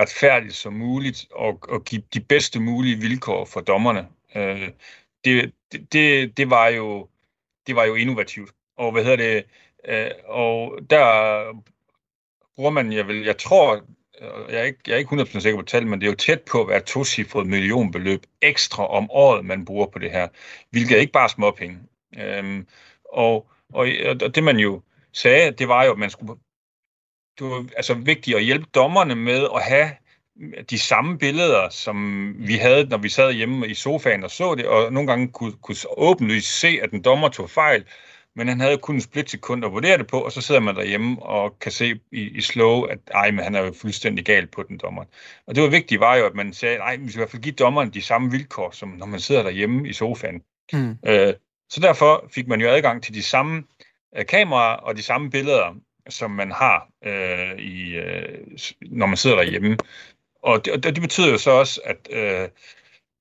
[0.00, 4.08] retfærdigt som muligt og, og give de bedste mulige vilkår for dommerne.
[4.34, 4.70] Øh,
[5.24, 5.52] det,
[5.92, 7.08] det, det, var jo,
[7.66, 8.50] det var jo innovativt.
[8.76, 9.44] Og hvad hedder det?
[9.84, 11.02] Øh, og der
[12.56, 13.74] bruger man, jeg, vil, jeg tror,
[14.20, 16.16] øh, jeg er, ikke, jeg er ikke 100% sikker på tallet, men det er jo
[16.16, 20.28] tæt på at være tocifret millionbeløb ekstra om året, man bruger på det her,
[20.70, 21.78] hvilket er ikke bare småpenge.
[22.18, 22.66] Øhm,
[23.04, 23.88] og, og,
[24.22, 26.38] og det man jo sagde, det var jo, at man skulle
[27.38, 29.90] det var altså vigtigt at hjælpe dommerne med at have
[30.70, 34.66] de samme billeder, som vi havde, når vi sad hjemme i sofaen og så det,
[34.66, 37.84] og nogle gange kunne, kunne åbenlyst se, at den dommer tog fejl,
[38.36, 41.22] men han havde kun en splitsekund at vurdere det på, og så sidder man derhjemme
[41.22, 44.62] og kan se i, i slow, at ej, men han er jo fuldstændig gal på
[44.62, 45.04] den dommer.
[45.46, 47.42] Og det var vigtigt, var jo, at man sagde, nej, vi skal i hvert fald
[47.42, 50.42] give dommeren de samme vilkår, som når man sidder derhjemme i sofaen.
[50.72, 50.96] Mm.
[51.06, 51.34] Øh,
[51.70, 53.64] så derfor fik man jo adgang til de samme
[54.16, 55.74] øh, kameraer og de samme billeder,
[56.08, 58.38] som man har, øh, i, øh,
[58.82, 59.76] når man sidder derhjemme.
[60.42, 62.48] Og det, og det betyder jo så også, at, øh,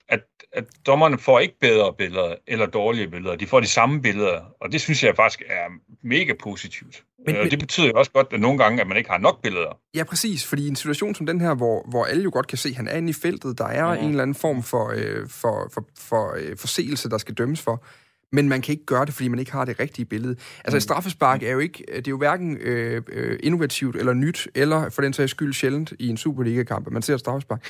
[0.09, 3.35] at, at dommerne får ikke bedre billeder eller dårlige billeder.
[3.35, 5.65] De får de samme billeder, og det synes jeg faktisk er
[6.03, 7.03] mega positivt.
[7.25, 9.41] Men, og det betyder jo også godt, at nogle gange, at man ikke har nok
[9.41, 9.79] billeder.
[9.95, 12.57] Ja, præcis, fordi i en situation som den her, hvor, hvor alle jo godt kan
[12.57, 14.03] se, at han er inde i feltet, der er mm.
[14.03, 17.83] en eller anden form for, øh, for, for, for øh, forseelse, der skal dømmes for,
[18.31, 20.35] men man kan ikke gøre det, fordi man ikke har det rigtige billede.
[20.57, 20.77] Altså, mm.
[20.77, 24.89] et straffespark er jo ikke, det er jo hverken øh, øh, innovativt eller nyt, eller
[24.89, 27.67] for den sags skyld sjældent i en Superliga-kamp, at man ser et straffespark.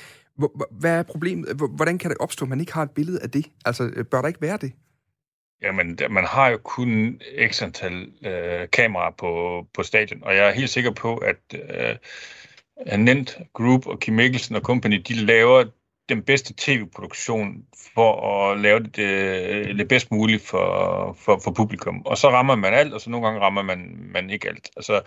[0.71, 1.49] Hvad er problemet?
[1.71, 3.45] Hvordan kan det opstå, at man ikke har et billede af det?
[3.65, 4.71] Altså, øh, bør der ikke være det?
[5.61, 10.51] Jamen, man har jo kun x antal øh, kameraer på, på stadion, og jeg er
[10.51, 11.95] helt sikker på, at øh,
[12.97, 15.63] Nent Group og Kim Mikkelsen og company, de laver
[16.09, 22.05] den bedste tv-produktion for at lave det, det, det bedst muligt for, for, for publikum.
[22.05, 24.69] Og så rammer man alt, og så nogle gange rammer man, man ikke alt.
[24.75, 25.01] Altså,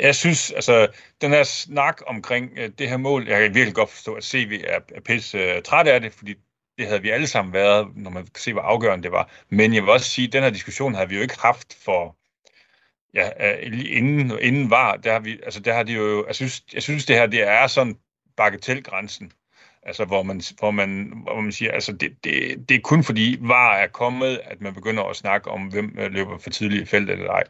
[0.00, 0.88] jeg synes, altså,
[1.20, 4.60] den her snak omkring uh, det her mål, jeg kan virkelig godt forstå, at CV
[4.66, 6.34] er, er pisse uh, træt af det, fordi
[6.78, 9.30] det havde vi alle sammen været, når man kan se, hvor afgørende det var.
[9.48, 12.16] Men jeg vil også sige, at den her diskussion havde vi jo ikke haft for,
[13.14, 13.62] ja, uh,
[13.96, 17.06] inden, inden var, der har vi, altså der har de jo, jeg synes, jeg synes
[17.06, 17.96] det her, det er sådan
[18.36, 19.32] bagatelgrænsen.
[19.86, 23.38] Altså, hvor man, hvor man, hvor man siger, altså, det, det, det er kun fordi
[23.40, 26.86] var er kommet, at man begynder at snakke om, hvem øh, løber for tidligt i
[26.86, 27.44] feltet eller ej.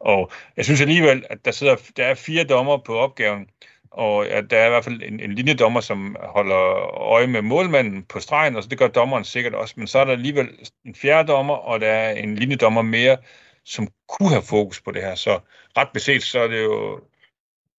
[0.00, 3.46] Og jeg synes alligevel, at der sidder, der er fire dommer på opgaven,
[3.90, 6.56] og at der er i hvert fald en, en linjedommer, som holder
[7.00, 10.04] øje med målmanden på stregen, og så det gør dommeren sikkert også, men så er
[10.04, 10.48] der alligevel
[10.84, 13.16] en fjerde dommer, og der er en linjedommer mere,
[13.64, 15.14] som kunne have fokus på det her.
[15.14, 15.40] Så
[15.76, 17.00] ret beset, så er det jo,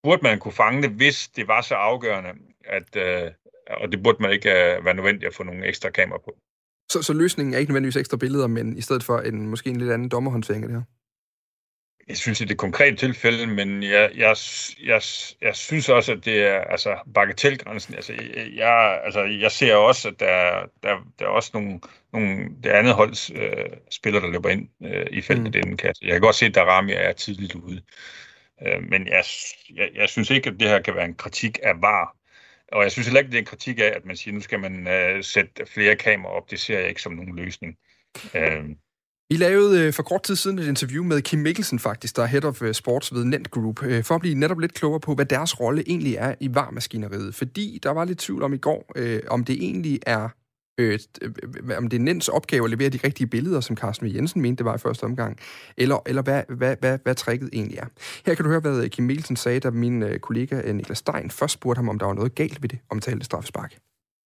[0.03, 2.29] burde man kunne fange det, hvis det var så afgørende,
[2.65, 3.31] at, øh,
[3.77, 6.37] og det burde man ikke øh, være nødvendigt at få nogle ekstra kameraer på.
[6.91, 9.75] Så, så løsningen er ikke nødvendigvis ekstra billeder, men i stedet for en måske en
[9.75, 10.83] lidt anden dommerhåndtering af det her?
[12.07, 14.35] Jeg synes, i det konkrete tilfælde, men jeg, jeg,
[14.83, 15.01] jeg,
[15.41, 17.95] jeg synes også, at det er altså, bagatelgrænsen.
[17.95, 18.13] Altså,
[18.55, 21.79] jeg, altså, jeg ser også, at der, der, der er også nogle,
[22.13, 25.59] nogle det andet holds øh, spillere, der løber ind øh, i feltet mm.
[25.59, 26.05] i den kasse.
[26.05, 27.81] Jeg kan godt se, at Darami er tidligt ude.
[28.67, 29.23] Øh, men jeg,
[29.75, 32.15] jeg, jeg synes ikke, at det her kan være en kritik af var.
[32.71, 34.41] Og jeg synes heller ikke, det er en kritik af, at man siger, at nu
[34.41, 36.51] skal man øh, sætte flere kameraer op.
[36.51, 37.75] Det ser jeg ikke som nogen løsning.
[38.35, 38.63] Øh,
[39.29, 42.27] vi lavede øh, for kort tid siden et interview med Kim Mikkelsen faktisk, der er
[42.27, 45.15] Head of øh, Sports ved Nent Group, øh, for at blive netop lidt klogere på,
[45.15, 47.35] hvad deres rolle egentlig er i varmaskineriet.
[47.35, 48.93] Fordi der var lidt tvivl om i går,
[49.27, 50.29] om det egentlig er
[50.77, 54.15] øh, øh om det er Nens opgave at levere de rigtige billeder, som Carsten v.
[54.15, 55.39] Jensen mente, det var i første omgang,
[55.77, 57.87] eller, eller hvad, hvad, hvad, hvad tricket egentlig er.
[58.25, 61.29] Her kan du høre, hvad øh, Kim Mielsen sagde, da min øh, kollega Niklas Stein
[61.29, 63.73] først spurgte ham, om der var noget galt ved det omtalte straffespark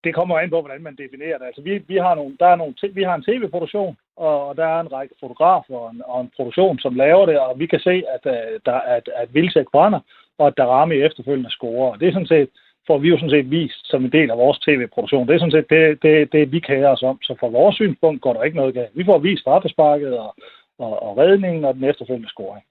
[0.06, 1.46] det kommer an på, hvordan man definerer det.
[1.46, 4.80] Altså, vi, vi, har, nogle, der er nogle, vi har en tv-produktion, og der er
[4.82, 7.96] en række fotografer og en, og en produktion, som laver det, og vi kan se,
[8.16, 10.00] at, at, der, at, at Vildsæk brænder,
[10.40, 11.92] og at der ramme efterfølgende scorer.
[11.92, 12.50] Og det er sådan set,
[12.88, 15.28] får vi jo sådan set vist som en del af vores tv-produktion.
[15.28, 17.18] Det er sådan set det, det, det vi kærer os om.
[17.22, 18.92] Så fra vores synspunkt går der ikke noget galt.
[18.94, 20.36] Vi får vist straffesparket og,
[20.80, 22.64] og, og redningen og den efterfølgende scoring.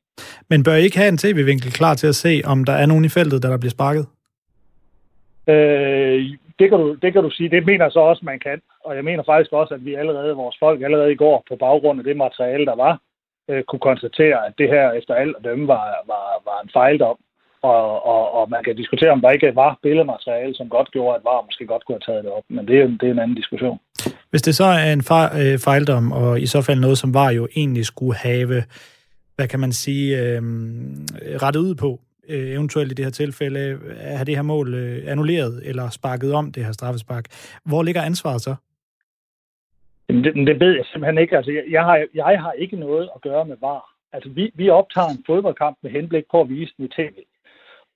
[0.48, 3.04] Men bør I ikke have en tv-vinkel klar til at se, om der er nogen
[3.04, 4.06] i feltet, der, der bliver sparket?
[5.48, 6.18] Øh,
[6.58, 7.48] det, kan du, det kan du sige.
[7.48, 8.60] Det mener jeg så også, man kan.
[8.84, 12.00] Og jeg mener faktisk også, at vi allerede, vores folk allerede i går, på baggrund
[12.00, 13.00] af det materiale, der var,
[13.48, 17.18] øh, kunne konstatere, at det her efter alt at dømme var, var, var en fejldom.
[17.72, 21.24] Og, og, og man kan diskutere, om der ikke var billedmateriale, som godt gjorde, at
[21.24, 22.42] VAR måske godt kunne have taget det op.
[22.48, 23.78] Men det er, det er en anden diskussion.
[24.30, 25.04] Hvis det så er en
[25.42, 28.62] øh, fejldom, og i så fald noget, som VAR jo egentlig skulle have,
[29.36, 30.42] hvad kan man sige, øh,
[31.44, 35.62] rettet ud på, øh, eventuelt i det her tilfælde have det her mål øh, annulleret
[35.68, 37.24] eller sparket om, det her straffespark.
[37.64, 38.54] Hvor ligger ansvaret så?
[40.08, 41.36] Det, det ved jeg simpelthen ikke.
[41.36, 43.84] Altså, jeg, jeg, har, jeg har ikke noget at gøre med VAR.
[44.12, 47.14] Altså, vi, vi optager en fodboldkamp med henblik på at vise den i tv.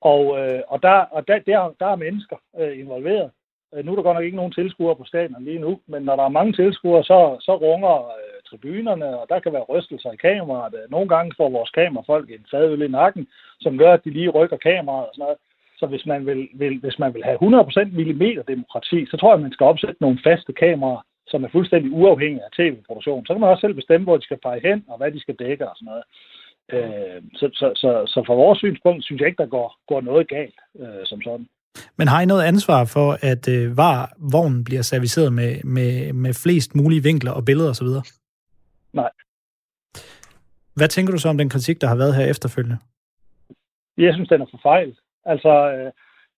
[0.01, 3.31] Og, øh, og, der, og der, der, der er mennesker øh, involveret.
[3.75, 6.17] Øh, nu er der godt nok ikke nogen tilskuere på stadion lige nu, men når
[6.17, 10.17] der er mange tilskuere, så, så runger øh, tribunerne, og der kan være rystelser i
[10.17, 10.75] kameraet.
[10.75, 13.29] Øh, nogle gange får vores kamerafolk en fadøl i nakken,
[13.61, 15.39] som gør, at de lige rykker kameraet og sådan noget.
[15.79, 19.53] Så hvis man vil, vil, hvis man vil have 100% millimeterdemokrati, så tror jeg, man
[19.53, 23.27] skal opsætte nogle faste kameraer, som er fuldstændig uafhængige af tv-produktion.
[23.27, 25.35] Så kan man også selv bestemme, hvor de skal pege hen, og hvad de skal
[25.35, 26.05] dække og sådan noget.
[26.73, 30.29] Øh, så, så, så, så fra vores synspunkt synes jeg ikke, der går, går noget
[30.29, 31.47] galt øh, som sådan.
[31.97, 36.33] Men har I noget ansvar for, at øh, var vognen bliver serviceret med, med, med
[36.45, 37.89] flest mulige vinkler og billeder osv.?
[38.93, 39.11] Nej.
[40.77, 42.79] Hvad tænker du så om den kritik, der har været her efterfølgende?
[43.97, 44.97] Jeg synes, den er for fejl.
[45.25, 45.93] Altså, øh,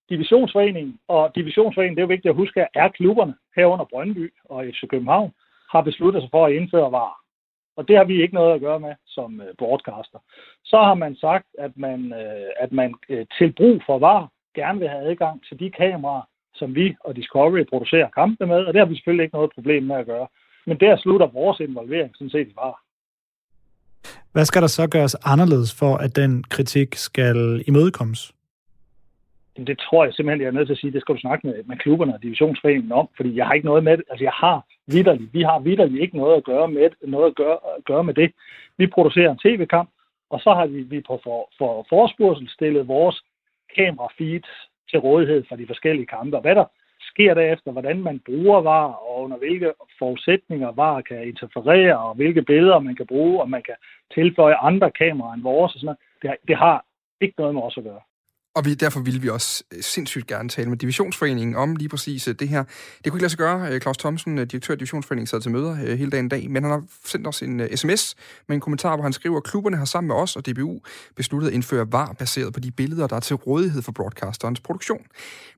[0.09, 4.81] divisionsforeningen, og divisionsforeningen, det er jo vigtigt at huske, er klubberne herunder Brøndby og FC
[4.89, 5.31] København,
[5.71, 7.20] har besluttet sig for at indføre var.
[7.77, 10.19] Og det har vi ikke noget at gøre med som øh, broadcaster.
[10.63, 14.79] Så har man sagt, at man, øh, at man øh, til brug for var gerne
[14.79, 16.21] vil have adgang til de kameraer,
[16.55, 19.83] som vi og Discovery producerer kampe med, og det har vi selvfølgelig ikke noget problem
[19.83, 20.27] med at gøre.
[20.67, 22.81] Men der slutter vores involvering sådan set i var.
[24.31, 28.33] Hvad skal der så gøres anderledes for, at den kritik skal imødekommes?
[29.57, 31.63] Det tror jeg simpelthen, jeg er nødt til at sige, det skal du snakke med,
[31.63, 34.05] med klubberne og divisionsforeningen om, fordi jeg har ikke noget med det.
[34.09, 37.57] Altså jeg har vidderligt, vi har vidderligt ikke noget at gøre med, noget at gøre,
[37.77, 38.31] at gøre med det.
[38.77, 39.89] Vi producerer en tv-kamp,
[40.29, 43.23] og så har vi, vi på for, for forspørgsel stillet vores
[43.77, 46.37] kamera-feeds til rådighed for de forskellige kampe.
[46.37, 46.65] Og hvad der
[47.01, 52.41] sker derefter, hvordan man bruger VAR, og under hvilke forudsætninger VAR kan interferere, og hvilke
[52.41, 53.75] billeder man kan bruge, og man kan
[54.13, 56.85] tilføje andre kameraer end vores, og sådan noget, det, har, det har
[57.21, 58.01] ikke noget med os at gøre.
[58.55, 62.27] Og vi, derfor ville vi også øh, sindssygt gerne tale med Divisionsforeningen om lige præcis
[62.27, 62.63] øh, det her.
[62.63, 63.71] Det kunne ikke lade sig gøre.
[63.71, 66.71] Øh, Claus Thomsen, direktør af Divisionsforeningen, sad til møder hele dagen i dag, men han
[66.71, 68.15] har sendt os en sms
[68.47, 70.79] med en kommentar, hvor han skriver, at klubberne har sammen med os og DBU
[71.15, 75.05] besluttet at indføre VAR baseret på de billeder, der er til rådighed for broadcasterens produktion.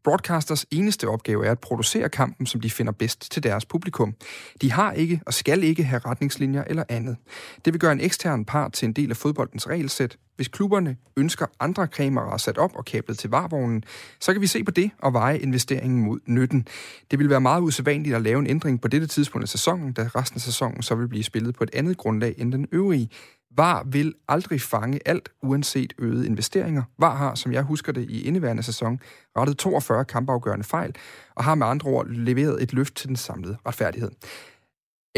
[0.03, 4.15] Broadcasters eneste opgave er at producere kampen, som de finder bedst til deres publikum.
[4.61, 7.17] De har ikke og skal ikke have retningslinjer eller andet.
[7.65, 11.45] Det vil gøre en ekstern part til en del af fodboldens regelsæt, hvis klubberne ønsker
[11.59, 13.83] andre kameraer sat op og kablet til varvognen,
[14.19, 16.67] så kan vi se på det og veje investeringen mod nytten.
[17.11, 20.09] Det vil være meget usædvanligt at lave en ændring på dette tidspunkt af sæsonen, da
[20.15, 23.09] resten af sæsonen så vil blive spillet på et andet grundlag end den øvrige.
[23.57, 26.83] VAR vil aldrig fange alt, uanset øgede investeringer.
[26.99, 28.99] VAR har, som jeg husker det, i indeværende sæson
[29.37, 30.95] rettet 42 kampafgørende fejl,
[31.35, 34.11] og har med andre ord leveret et løft til den samlede retfærdighed.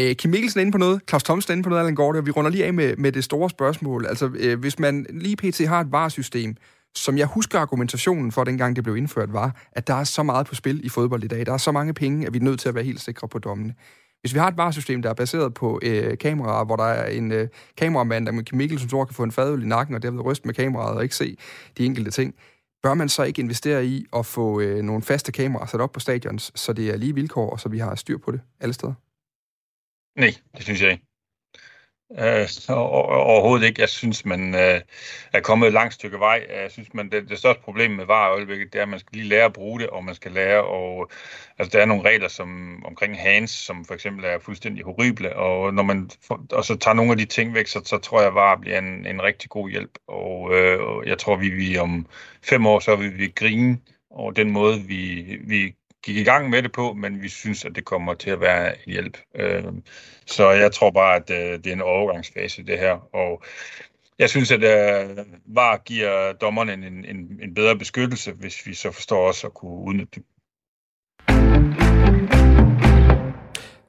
[0.00, 2.16] Øh, Kim Mikkelsen er inde på noget, Claus Thomsen er inde på noget, Allan Gård,
[2.16, 4.06] og vi runder lige af med, med det store spørgsmål.
[4.06, 5.66] Altså, øh, hvis man lige pt.
[5.66, 6.56] har et varesystem,
[6.94, 10.46] som jeg husker argumentationen for, dengang det blev indført, var, at der er så meget
[10.46, 11.46] på spil i fodbold i dag.
[11.46, 13.38] Der er så mange penge, at vi er nødt til at være helt sikre på
[13.38, 13.74] dommene.
[14.20, 17.32] Hvis vi har et varesystem, der er baseret på øh, kameraer, hvor der er en
[17.32, 20.24] øh, kameramand, der med Kim Mikkelsen tror kan få en fadøl i nakken, og derved
[20.24, 21.36] ryste med kameraet og ikke se
[21.78, 22.34] de enkelte ting,
[22.82, 26.00] bør man så ikke investere i at få øh, nogle faste kameraer sat op på
[26.00, 29.05] stadions, så det er lige vilkår, og så vi har styr på det alle steder?
[30.16, 31.04] Nej, det synes jeg ikke.
[32.12, 33.80] Øh, overhovedet ikke.
[33.80, 34.80] Jeg synes, man øh,
[35.32, 36.46] er kommet et langt stykke vej.
[36.50, 38.88] Øh, jeg synes, man, det, det største problem med VAR i øjeblikket, det er, at
[38.88, 41.10] man skal lige lære at bruge det, og man skal lære og
[41.58, 45.74] Altså, der er nogle regler som, omkring hands, som for eksempel er fuldstændig horrible, og
[45.74, 46.10] når man
[46.52, 48.78] og så tager nogle af de ting væk, så, så tror jeg, at VAR bliver
[48.78, 49.98] en, en rigtig god hjælp.
[50.08, 52.06] Og øh, jeg tror, vi, vi om
[52.42, 53.78] fem år, så vil vi grine
[54.10, 57.72] over den måde, vi, vi gik i gang med det på, men vi synes, at
[57.74, 59.18] det kommer til at være en hjælp.
[59.34, 59.64] Øh,
[60.26, 63.14] så jeg tror bare, at øh, det er en overgangsfase, det her.
[63.14, 63.42] Og
[64.18, 68.90] jeg synes, at øh, VAR giver dommerne en, en, en bedre beskyttelse, hvis vi så
[68.90, 70.22] forstår også at kunne udnytte det.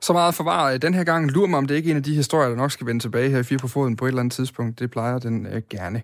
[0.02, 1.32] Så meget forvaret øh, den her gang.
[1.32, 3.30] Lur mig, om det ikke er en af de historier, der nok skal vende tilbage
[3.30, 4.80] her i Fire på Foden på et eller andet tidspunkt.
[4.80, 6.02] Det plejer den øh, gerne.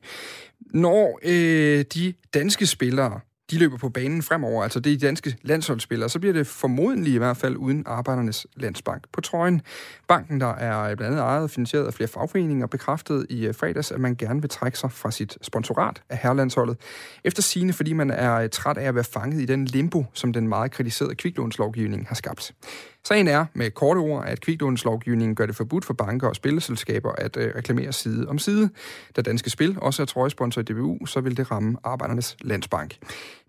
[0.60, 3.20] Når øh, de danske spillere
[3.52, 7.14] de løber på banen fremover, altså det er de danske landsholdsspillere, så bliver det formodentlig
[7.14, 9.62] i hvert fald uden Arbejdernes Landsbank på trøjen.
[10.08, 13.92] Banken, der er blandt andet ejet og finansieret af flere fagforeninger, bekræftede i øh, fredags,
[13.92, 16.78] at man gerne vil trække sig fra sit sponsorat af herrelandsholdet.
[17.24, 20.34] Efter sine, fordi man er øh, træt af at være fanget i den limbo, som
[20.34, 22.54] den meget kritiserede kviklånslovgivning har skabt.
[23.08, 27.38] Sagen er med korte ord, at kviklånslovgivningen gør det forbudt for banker og spilleselskaber at
[27.38, 28.70] øh, reklamere side om side.
[29.16, 32.98] Da Danske Spil også er trøjesponsor i DBU, så vil det ramme Arbejdernes Landsbank.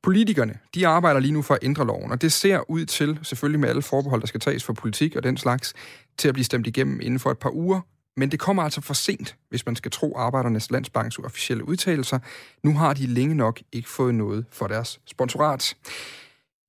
[0.03, 3.61] Politikerne, de arbejder lige nu for at ændre loven, og det ser ud til, selvfølgelig
[3.61, 5.75] med alle forbehold, der skal tages for politik og den slags,
[6.19, 7.81] til at blive stemt igennem inden for et par uger.
[8.17, 12.19] Men det kommer altså for sent, hvis man skal tro Arbejdernes Landsbanks officielle udtalelser.
[12.63, 15.77] Nu har de længe nok ikke fået noget for deres sponsorat.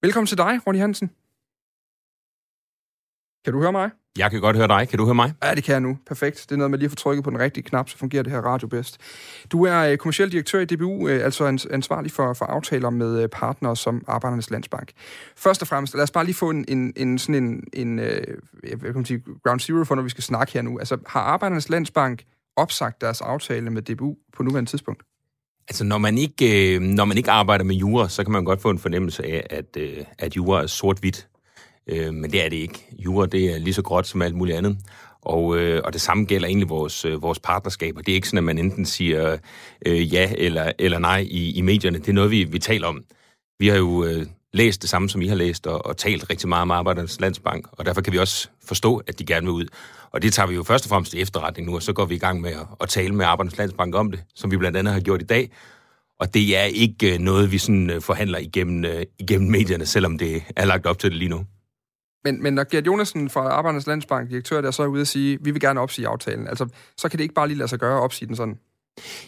[0.02, 1.10] Velkommen til dig, Ronny Hansen.
[3.46, 3.90] Kan du høre mig?
[4.18, 4.88] Jeg kan godt høre dig.
[4.90, 5.34] Kan du høre mig?
[5.44, 5.98] Ja, det kan jeg nu.
[6.08, 6.46] Perfekt.
[6.50, 8.32] Det er noget med lige at få trykket på den rigtige knap, så fungerer det
[8.32, 8.98] her radio bedst.
[9.52, 13.30] Du er øh, kommersiel direktør i DBU, øh, altså ansvarlig for, for aftaler med øh,
[13.30, 14.92] partnere som Arbejdernes Landsbank.
[15.38, 18.00] Først og fremmest, lad os bare lige få en, en, en sådan en, en
[18.64, 20.80] jeg kan sige, ground zero for, når vi skal snakke her nu.
[20.80, 22.24] Altså, har Arbejdernes Landsbank
[22.56, 25.04] opsagt deres aftale med DBU på nuværende tidspunkt?
[25.68, 28.70] Altså, når man ikke, når man ikke arbejder med jura, så kan man godt få
[28.70, 29.78] en fornemmelse af, at,
[30.20, 31.28] at jura er sort-hvidt.
[31.90, 32.88] Øh, men det er det ikke.
[33.00, 34.78] Jura, det er lige så gråt som alt muligt andet.
[35.22, 38.02] Og, øh, og det samme gælder egentlig vores, øh, vores partnerskaber.
[38.02, 39.38] Det er ikke sådan, at man enten siger
[39.86, 41.98] øh, ja eller, eller nej i, i medierne.
[41.98, 43.04] Det er noget, vi, vi taler om.
[43.60, 46.50] Vi har jo øh, læst det samme, som I har læst, og, og talt rigtig
[46.50, 49.66] meget om Arbejdernes Landsbank, og derfor kan vi også forstå, at de gerne vil ud.
[50.12, 52.16] Og det tager vi jo først og fremmest i efterretning nu, og så går vi
[52.16, 54.94] i gang med at, at tale med Arbejdernes Landsbank om det, som vi blandt andet
[54.94, 55.52] har gjort i dag.
[56.20, 60.18] Og det er ikke øh, noget, vi sådan øh, forhandler igennem, øh, igennem medierne, selvom
[60.18, 61.46] det er lagt op til det lige nu.
[62.26, 65.38] Men, men når Gert Jonasen fra Arbejdernes Landsbank, direktør, der så er ude at sige,
[65.42, 67.98] vi vil gerne opsige aftalen, altså, så kan det ikke bare lige lade sig gøre
[67.98, 68.60] at opsige den sådan?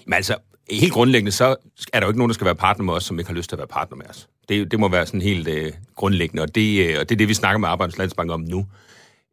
[0.06, 0.36] Men altså,
[0.72, 1.56] helt grundlæggende, så
[1.94, 3.50] er der jo ikke nogen, der skal være partner med os, som ikke har lyst
[3.50, 4.30] til at være partner med os.
[4.50, 7.28] Det, det må være sådan helt øh, grundlæggende, og det, øh, og det er det,
[7.28, 8.66] vi snakker med Arbejdernes Landsbank om nu.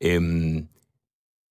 [0.04, 0.66] Øhm,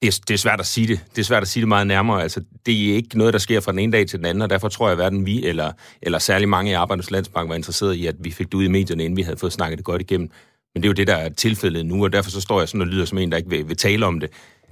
[0.01, 0.99] det, er, det er svært at sige det.
[1.15, 2.21] Det er svært at sige det meget nærmere.
[2.21, 4.49] Altså, det er ikke noget, der sker fra den ene dag til den anden, og
[4.49, 5.71] derfor tror jeg, at hverken vi eller,
[6.01, 8.67] eller særlig mange i Arbejdernes Landsbank var interesseret i, at vi fik det ud i
[8.67, 10.29] medierne, inden vi havde fået snakket det godt igennem.
[10.73, 12.81] Men det er jo det, der er tilfældet nu, og derfor så står jeg sådan
[12.81, 14.29] og lyder som en, der ikke vil, vil tale om det.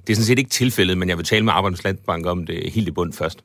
[0.07, 2.71] Det er sådan set ikke tilfældet, men jeg vil tale med Arbejdernes Landbank om det
[2.71, 3.43] helt i bund først.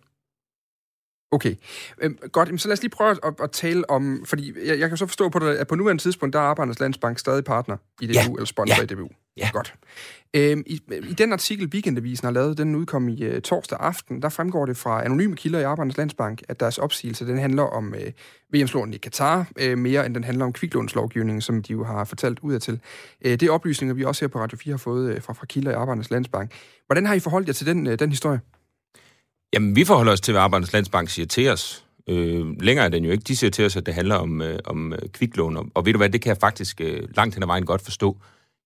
[1.30, 1.54] Okay,
[2.02, 2.60] øhm, godt.
[2.60, 5.28] Så lad os lige prøve at, at tale om, fordi jeg, jeg kan så forstå
[5.28, 8.22] på det, at på nuværende tidspunkt, der er Arbejdernes Landsbank stadig partner i DBU, ja.
[8.22, 8.82] eller sponsor ja.
[8.82, 9.08] i DBU.
[9.36, 9.50] Ja.
[9.52, 9.74] Godt.
[10.34, 14.28] Øhm, i, I den artikel, Weekendavisen har lavet, den udkom i uh, torsdag aften, der
[14.28, 18.60] fremgår det fra anonyme kilder i Arbejdernes Landsbank, at deres opsigelse, den handler om uh,
[18.60, 22.38] VM-slåen i Katar, uh, mere end den handler om kviklånslovgivningen, som de jo har fortalt
[22.38, 22.80] ud af til.
[23.24, 25.46] Uh, det er oplysninger, vi også her på Radio 4 har fået uh, fra, fra
[25.46, 26.52] kilder i Arbejdernes Landsbank.
[26.86, 28.40] Hvordan har I forholdt jer til den, uh, den historie?
[29.52, 31.84] Jamen, vi forholder os til, hvad Arbejdernes Landsbank siger til os.
[32.08, 33.22] Øh, længere er den jo ikke.
[33.22, 35.56] De siger til os, at det handler om, øh, om kviklån.
[35.56, 37.82] Og, og ved du hvad, det kan jeg faktisk øh, langt hen ad vejen godt
[37.82, 38.16] forstå.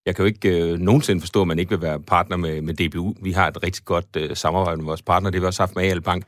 [0.07, 2.75] Jeg kan jo ikke øh, nogensinde forstå, at man ikke vil være partner med, med
[2.75, 3.15] DBU.
[3.23, 5.77] Vi har et rigtig godt øh, samarbejde med vores partner, det har vi også haft
[5.77, 6.25] med AL Bank.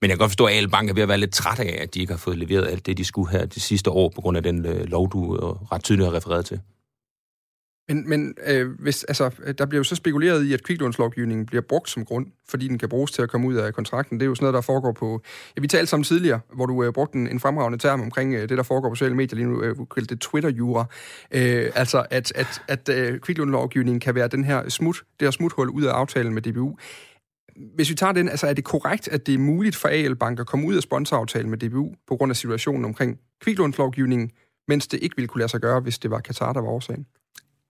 [0.00, 1.78] Men jeg kan godt forstå, at AL Bank er ved at være lidt træt af,
[1.82, 4.20] at de ikke har fået leveret alt det, de skulle her de sidste år, på
[4.20, 6.60] grund af den øh, lov, du øh, ret tydeligt har refereret til.
[7.88, 11.90] Men, men øh, hvis, altså, der bliver jo så spekuleret i, at kviklånslovgivningen bliver brugt
[11.90, 14.20] som grund, fordi den kan bruges til at komme ud af kontrakten.
[14.20, 15.22] Det er jo sådan noget, der foregår på...
[15.56, 18.48] Ja, vi talte sammen tidligere, hvor du øh, brugte en, en fremragende term omkring øh,
[18.48, 19.62] det, der foregår på sociale medier lige nu.
[19.62, 20.84] Øh, kaldte det Twitter-jura.
[21.30, 25.68] Øh, altså, at, at, at øh, kviklånslovgivningen kan være den her smut, det her smuthul
[25.68, 26.76] ud af aftalen med DBU.
[27.74, 30.40] Hvis vi tager den, altså er det korrekt, at det er muligt for AL Bank
[30.40, 34.30] at komme ud af sponsoraftalen med DBU på grund af situationen omkring kviklånslovgivningen,
[34.68, 37.06] mens det ikke ville kunne lade sig gøre, hvis det var Katar, der var årsagen?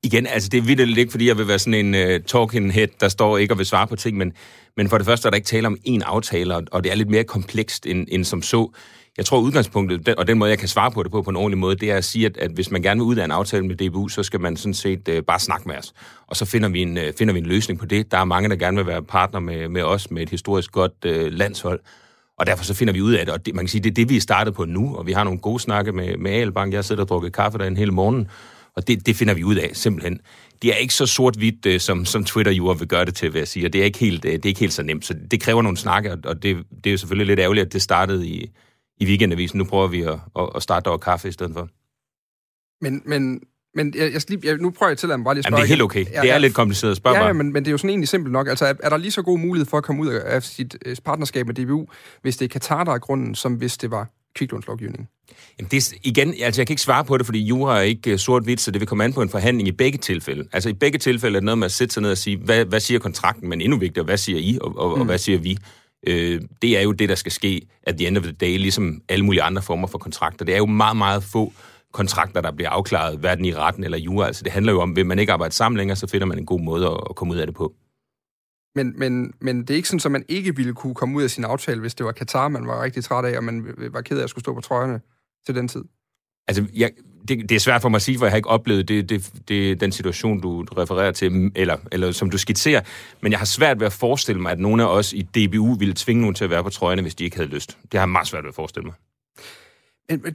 [0.07, 2.89] Igen, altså det er vildt ikke, fordi jeg vil være sådan en uh, talking head,
[3.01, 4.33] der står ikke og vil svare på ting, men,
[4.77, 7.11] men for det første er der ikke tale om én aftale, og det er lidt
[7.11, 8.71] mere komplekst end, end som så.
[9.17, 11.59] Jeg tror udgangspunktet, og den måde, jeg kan svare på det på på en ordentlig
[11.59, 13.67] måde, det er at sige, at, at hvis man gerne vil ud af en aftale
[13.67, 15.93] med DBU, så skal man sådan set uh, bare snakke med os.
[16.27, 18.11] Og så finder vi, en, uh, finder vi en løsning på det.
[18.13, 20.93] Der er mange, der gerne vil være partner med, med os, med et historisk godt
[21.07, 21.81] uh, landshold.
[22.39, 23.95] Og derfor så finder vi ud af det, og det, man kan sige, det er
[23.95, 26.73] det, vi er startet på nu, og vi har nogle gode snakke med, med Albank.
[26.75, 28.29] Jeg sidder og drukket kaffe der en hel morgen,
[28.77, 30.21] og det, det finder vi ud af, simpelthen.
[30.63, 33.39] Det er ikke så sort-hvidt, øh, som, som Twitter jo vil gøre det til, vil
[33.39, 33.67] jeg sige.
[33.67, 35.05] Og det er ikke helt, øh, det er ikke helt så nemt.
[35.05, 37.83] Så det kræver nogle snakke, og det, det er jo selvfølgelig lidt ærgerligt, at det
[37.83, 38.51] startede i,
[39.01, 39.59] i weekendavisen.
[39.59, 40.19] Nu prøver vi at,
[40.57, 41.69] at starte over kaffe i stedet for.
[42.81, 43.41] Men, men,
[43.75, 45.57] men jeg, jeg, lige, jeg, nu prøver jeg til at bare lige spørge.
[45.57, 46.05] Jamen, det er helt okay.
[46.05, 47.91] Det er ja, lidt kompliceret at spørge ja, ja, men, men det er jo sådan
[47.91, 48.49] egentlig simpelt nok.
[48.49, 50.97] Altså, er, er der lige så god mulighed for at komme ud af sit øh,
[51.05, 51.87] partnerskab med DBU,
[52.23, 55.09] hvis det er Katar, der er grunden, som hvis det var kviklånslovgivningen?
[55.59, 58.13] Jamen det er, igen, altså jeg kan ikke svare på det, fordi jura er ikke
[58.13, 60.49] uh, sort-hvidt, så det vil komme an på en forhandling i begge tilfælde.
[60.53, 62.65] Altså i begge tilfælde er det noget med at sætte sig ned og sige, hvad,
[62.65, 65.01] hvad siger kontrakten, men endnu vigtigere, hvad siger I, og, og, mm.
[65.01, 65.59] og hvad siger vi?
[66.07, 69.01] Øh, det er jo det, der skal ske at the end of the day, ligesom
[69.09, 70.45] alle mulige andre former for kontrakter.
[70.45, 71.53] Det er jo meget, meget få
[71.93, 74.27] kontrakter, der bliver afklaret, hverken i retten eller jura.
[74.27, 76.47] Altså det handler jo om, vil man ikke arbejde sammen længere, så finder man en
[76.47, 77.75] god måde at, at komme ud af det på.
[78.77, 81.31] Men, men, men det er ikke sådan, at man ikke ville kunne komme ud af
[81.31, 84.19] sin aftale, hvis det var Katar, man var rigtig træt af, og man var ked
[84.19, 85.01] af at skulle stå på trøjerne
[85.47, 85.85] til den tid?
[86.49, 86.91] Altså, jeg,
[87.29, 89.33] det, det er svært for mig at sige, for jeg har ikke oplevet det, det,
[89.49, 92.81] det, den situation, du, refererer til, eller, eller som du skitserer.
[93.21, 95.95] Men jeg har svært ved at forestille mig, at nogen af os i DBU ville
[95.97, 97.79] tvinge nogen til at være på trøjerne, hvis de ikke havde lyst.
[97.83, 98.95] Det har jeg meget svært ved at forestille mig.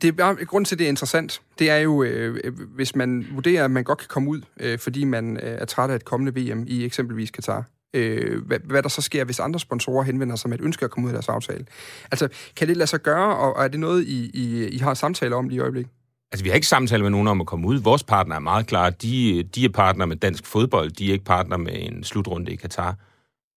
[0.02, 3.28] Det er bare, grund til, at det er interessant, det er jo, øh, hvis man
[3.32, 6.06] vurderer, at man godt kan komme ud, øh, fordi man øh, er træt af et
[6.06, 10.36] kommende VM i eksempelvis Katar øh, hvad, hvad der så sker, hvis andre sponsorer henvender
[10.36, 11.66] sig med et ønske at komme ud af deres aftale.
[12.12, 14.94] Altså, kan det lade sig gøre, og, og er det noget, I, I, I har
[14.94, 15.92] samtaler om lige i øjeblikket?
[16.32, 17.80] Altså, vi har ikke samtaler med nogen om at komme ud.
[17.80, 18.89] Vores partner er meget klar.
[18.89, 20.92] De, de er partner med dansk fodbold.
[20.92, 22.96] De er ikke partner med en slutrunde i Katar.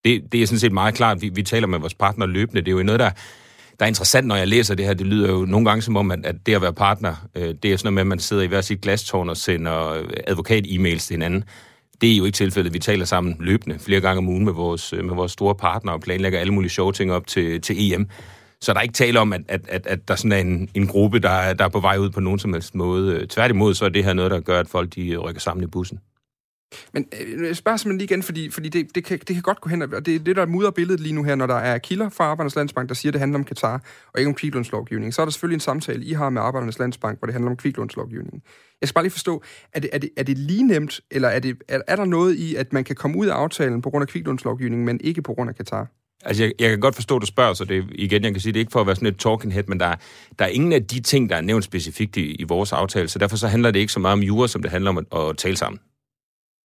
[0.05, 1.22] Det, det er sådan set meget klart.
[1.22, 2.61] Vi, vi taler med vores partner løbende.
[2.61, 3.11] Det er jo noget, der,
[3.78, 4.95] der er interessant, når jeg læser det her.
[4.95, 7.72] Det lyder jo nogle gange som om, at, at det at være partner, øh, det
[7.72, 11.14] er sådan noget med, at man sidder i hver sit glastårn og sender advokat-e-mails til
[11.14, 11.45] hinanden.
[12.01, 12.72] Det er jo ikke tilfældet.
[12.72, 15.92] Vi taler sammen løbende flere gange om ugen med vores, øh, med vores store partner
[15.92, 18.09] og planlægger alle mulige sjove ting op til, til EM.
[18.61, 20.86] Så der er ikke tale om, at, at, at, at der sådan er en, en
[20.86, 23.26] gruppe, der der er på vej ud på nogen som helst måde.
[23.26, 25.66] Tværtimod, så er det her noget, der gør, at folk de øh, rykker sammen i
[25.66, 25.99] bussen.
[26.92, 29.60] Men øh, jeg spørger simpelthen lige igen, fordi, fordi det, det, kan, det kan godt
[29.60, 31.78] gå hen, og det er det, der mudrer billedet lige nu her, når der er
[31.78, 35.14] kilder fra Arbejdernes Landsbank, der siger, at det handler om Katar, og ikke om kviklånslovgivning.
[35.14, 37.56] Så er der selvfølgelig en samtale, I har med Arbejdernes Landsbank, hvor det handler om
[37.56, 38.42] kviklånslovgivning.
[38.80, 41.38] Jeg skal bare lige forstå, er det, er det, er det lige nemt, eller er,
[41.38, 44.02] det, er, er der noget i, at man kan komme ud af aftalen på grund
[44.02, 45.86] af kviklånslovgivningen, men ikke på grund af Katar?
[46.24, 48.52] Altså, jeg, jeg kan godt forstå, at du spørger, så det igen, jeg kan sige,
[48.52, 49.94] det er ikke for at være sådan et talking head, men der,
[50.38, 53.18] der er ingen af de ting, der er nævnt specifikt i, i vores aftale, så
[53.18, 55.36] derfor så handler det ikke så meget om jura, som det handler om at, at
[55.36, 55.80] tale sammen.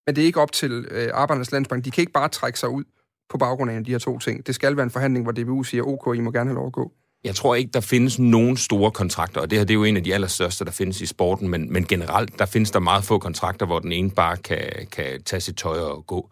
[0.08, 1.86] Men det er ikke op til øh, Arbejdernes Landsbank.
[1.86, 2.84] De kan ikke bare trække sig ud
[3.30, 4.47] på baggrund af de her to ting.
[4.47, 6.74] Det skal være en forhandling, hvor DBU siger, OK, I må gerne have lov at
[6.74, 6.91] gå.
[7.24, 9.97] Jeg tror ikke, der findes nogen store kontrakter, og det her det er jo en
[9.97, 13.20] af de allerstørste, der findes i sporten, men, men generelt, der findes der meget få
[13.20, 16.30] kontrakter, hvor den ene bare kan, kan tage sit tøj og gå.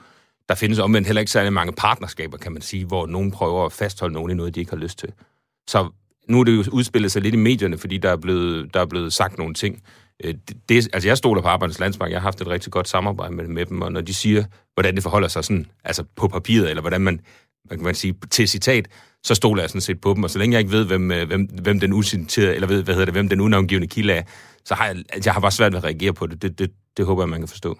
[0.50, 3.74] Der findes omvendt heller ikke særlig mange partnerskaber, kan man sige, hvor nogen prøver at
[3.74, 5.14] fastholde nogen i noget, de ikke har lyst til.
[5.68, 5.90] Så
[6.30, 8.86] nu er det jo udspillet sig lidt i medierne, fordi der er blevet, der er
[8.86, 9.84] blevet sagt nogle ting,
[10.24, 10.34] Øh,
[10.70, 13.48] det, altså jeg stoler på Arbejdernes Landsbank, jeg har haft et rigtig godt samarbejde med,
[13.48, 14.44] med dem, og når de siger,
[14.74, 17.20] hvordan det forholder sig sådan, altså på papiret, eller hvordan man,
[17.70, 18.88] man kan man sige, til citat,
[19.24, 21.28] så stoler jeg sådan set på dem, og så længe jeg ikke ved, hvem, øh,
[21.28, 24.24] hvem, hvem den usitterede, eller ved, hvad hedder det, hvem den unavngivende kilde er,
[24.66, 26.42] så har jeg, altså, jeg har bare svært ved at reagere på det.
[26.42, 27.78] Det, det, det håber jeg, man kan forstå.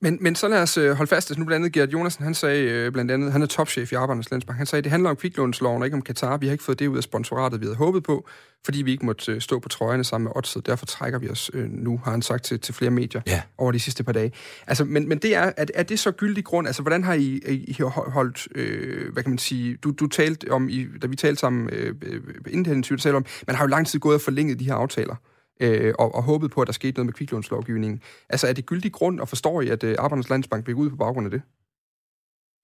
[0.00, 1.30] Men, men så lad os øh, holde fast.
[1.30, 3.94] Altså, nu blandt andet Gert Jonasen, han sagde øh, blandt andet, han er topchef i
[3.94, 6.36] Arbejdernes Landsbank, han sagde, det handler om kviklånsloven og ikke om Katar.
[6.36, 8.28] Vi har ikke fået det ud af sponsoratet, vi havde håbet på,
[8.64, 10.66] fordi vi ikke måtte øh, stå på trøjerne sammen med Odset.
[10.66, 13.42] Derfor trækker vi os øh, nu, har han sagt til, til flere medier ja.
[13.58, 14.32] over de sidste par dage.
[14.66, 16.66] Altså, men, men det er, er, er det så gyldig grund?
[16.66, 20.68] Altså, hvordan har I, I holdt, øh, hvad kan man sige, du, du talte om,
[20.68, 21.94] i, da vi talte sammen, øh,
[22.48, 25.16] inden det talte om, man har jo lang tid gået og forlænget de her aftaler
[25.60, 28.00] øh, og, og håbet på, at der skete noget med kviklånslovgivningen.
[28.28, 30.96] Altså, er det gyldig grund, og forstår I, at øh, Arbejdernes Landsbank blev ud på
[30.96, 31.42] baggrund af det?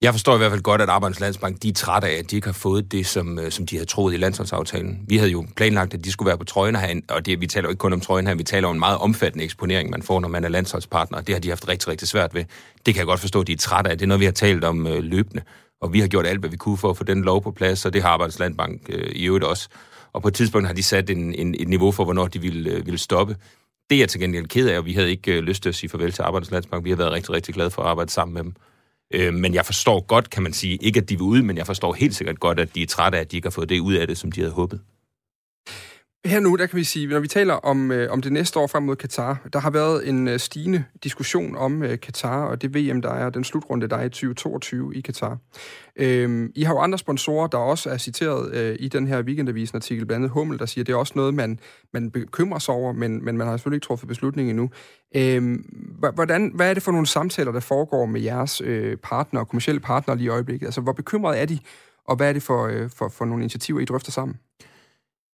[0.01, 2.35] Jeg forstår i hvert fald godt, at Arbejdernes Landsbank de er trætte af, at de
[2.35, 4.99] ikke har fået det, som, øh, som de havde troet i landsholdsaftalen.
[5.07, 7.67] Vi havde jo planlagt, at de skulle være på trøjen her, og det, vi taler
[7.67, 10.19] jo ikke kun om trøjen her, vi taler om en meget omfattende eksponering, man får,
[10.19, 12.45] når man er landsholdspartner, og det har de haft rigtig, rigtig svært ved.
[12.85, 13.97] Det kan jeg godt forstå, at de er trætte af.
[13.97, 15.43] Det er noget, vi har talt om øh, løbende,
[15.81, 17.85] og vi har gjort alt, hvad vi kunne for at få den lov på plads,
[17.85, 19.69] og det har Arbejdernes Landsbank øh, i øvrigt også.
[20.13, 22.71] Og på et tidspunkt har de sat en, en, et niveau for, hvornår de ville,
[22.71, 23.37] øh, ville stoppe.
[23.89, 25.75] Det er jeg til gengæld ked af, og vi havde ikke øh, lyst til at
[25.75, 26.85] sige farvel til Arbejdernes Landsbank.
[26.85, 28.53] Vi har været rigtig, rigtig glade for at arbejde sammen med dem.
[29.13, 31.65] Øh, men jeg forstår godt, kan man sige, ikke at de vil ud, men jeg
[31.65, 33.79] forstår helt sikkert godt, at de er trætte af, at de ikke har fået det
[33.79, 34.81] ud af det, som de havde håbet.
[36.25, 38.67] Her nu, der kan vi sige, når vi taler om, øh, om det næste år
[38.67, 42.75] frem mod Katar, der har været en øh, stigende diskussion om øh, Katar og det
[42.75, 45.37] VM, der er, den slutrunde, der er i 2022 i Katar.
[45.95, 49.75] Øhm, I har jo andre sponsorer, der også er citeret øh, i den her weekendavisen
[49.75, 51.59] artikel, blandt andet Hummel, der siger, at det er også noget, man,
[51.93, 54.69] man bekymrer sig over, men, men man har selvfølgelig ikke truffet beslutning endnu.
[55.15, 55.65] Øhm,
[56.13, 60.17] hvordan, hvad er det for nogle samtaler, der foregår med jeres øh, partner, kommersielle partnere
[60.17, 60.65] lige i øjeblikket?
[60.65, 61.59] Altså, hvor bekymrede er de,
[62.05, 64.37] og hvad er det for, øh, for, for nogle initiativer, I drøfter sammen?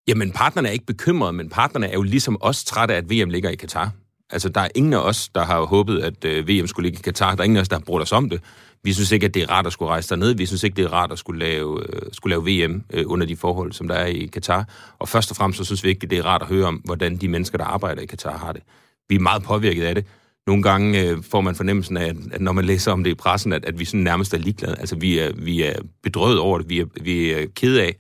[0.08, 3.30] Jamen, partnerne er ikke bekymrede, men partnerne er jo ligesom os trætte af, at VM
[3.30, 3.92] ligger i Katar.
[4.30, 7.02] Altså, der er ingen af os, der har håbet, at øh, VM skulle ligge i
[7.02, 7.36] Katar.
[7.36, 8.42] Der er ingen af os, der har brugt os om det.
[8.84, 10.36] Vi synes ikke, at det er rart at skulle rejse derned.
[10.36, 13.26] Vi synes ikke, det er rart at skulle lave, øh, skulle lave VM øh, under
[13.26, 14.66] de forhold, som der er i Katar.
[15.00, 16.76] Og først og fremmest så synes vi ikke, at det er rart at høre om,
[16.76, 18.64] hvordan de mennesker, der arbejder i Katar, har det.
[19.10, 20.06] Vi er meget påvirket af det.
[20.48, 23.16] Nogle gange øh, får man fornemmelsen af, at, at når man læser om det i
[23.16, 24.76] pressen, at, at vi sådan nærmest er ligeglade.
[24.80, 25.74] Altså, vi er, vi er
[26.04, 26.70] bedrøvet over det.
[26.70, 27.96] Vi er, vi er ked af,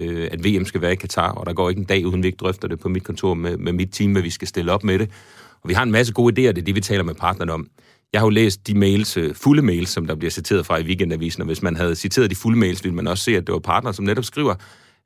[0.00, 2.28] øh, at VM skal være i Katar, og der går ikke en dag, uden vi
[2.28, 4.84] ikke drøfter det på mit kontor med, med mit team, hvad vi skal stille op
[4.84, 5.10] med det.
[5.62, 7.66] Og vi har en masse gode idéer, det er det, vi taler med partnerne om.
[8.12, 10.82] Jeg har jo læst de mails, øh, fulde mails, som der bliver citeret fra i
[10.82, 13.52] weekendavisen, og hvis man havde citeret de fulde mails, ville man også se, at det
[13.52, 14.54] var partner, som netop skriver,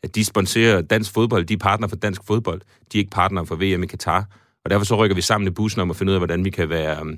[0.03, 2.61] at de sponsorer dansk fodbold, de er partner for dansk fodbold,
[2.93, 4.27] de er ikke partner for VM i Katar.
[4.65, 6.51] Og derfor så rykker vi sammen i bussen om at finde ud af, hvordan vi
[6.51, 7.17] kan være, øh,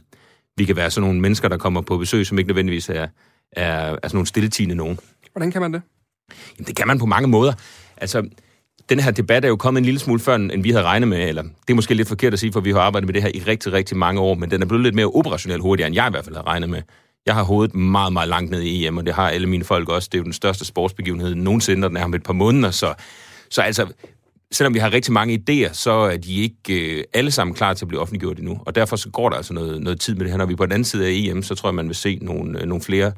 [0.57, 3.07] vi kan være sådan nogle mennesker, der kommer på besøg, som ikke nødvendigvis er,
[3.53, 4.99] er, er sådan nogle stilletigende nogen.
[5.33, 5.83] Hvordan kan man det?
[6.59, 7.53] Jamen, det kan man på mange måder.
[7.97, 8.29] Altså,
[8.89, 11.29] den her debat er jo kommet en lille smule før, end vi havde regnet med,
[11.29, 13.31] eller det er måske lidt forkert at sige, for vi har arbejdet med det her
[13.35, 16.07] i rigtig, rigtig mange år, men den er blevet lidt mere operationelt hurtigere, end jeg
[16.07, 16.83] i hvert fald har regnet med.
[17.27, 19.89] Jeg har hovedet meget, meget langt ned i EM, og det har alle mine folk
[19.89, 20.09] også.
[20.13, 22.95] Det er jo den største sportsbegivenhed nogensinde, og den er om et par måneder, så,
[23.51, 23.87] så altså,
[24.53, 27.85] selvom vi har rigtig mange idéer, så er de ikke øh, alle sammen klar til
[27.85, 28.61] at blive offentliggjort endnu.
[28.67, 30.39] Og derfor så går der altså noget, noget tid med det her.
[30.39, 32.19] Når vi er på den anden side af EM, så tror jeg, man vil se
[32.23, 33.13] nogle, øh, nogle flere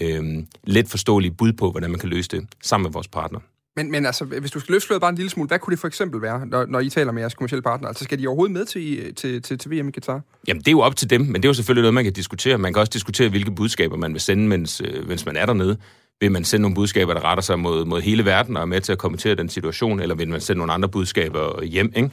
[0.00, 0.24] øh,
[0.64, 3.40] let forståelige bud på, hvordan man kan løse det sammen med vores partner.
[3.76, 5.88] Men, men altså, hvis du skal løfte bare en lille smule, hvad kunne det for
[5.88, 7.88] eksempel være, når, når I taler med jeres kommersielle partner?
[7.88, 10.20] Altså, skal de overhovedet med til, til, til, til VM i Qatar?
[10.48, 12.12] Jamen, det er jo op til dem, men det er jo selvfølgelig noget, man kan
[12.12, 12.58] diskutere.
[12.58, 15.76] Man kan også diskutere, hvilke budskaber man vil sende, mens, øh, mens man er dernede.
[16.20, 18.80] Vil man sende nogle budskaber, der retter sig mod, mod hele verden og er med
[18.80, 22.10] til at kommentere den situation, eller vil man sende nogle andre budskaber hjem, ikke?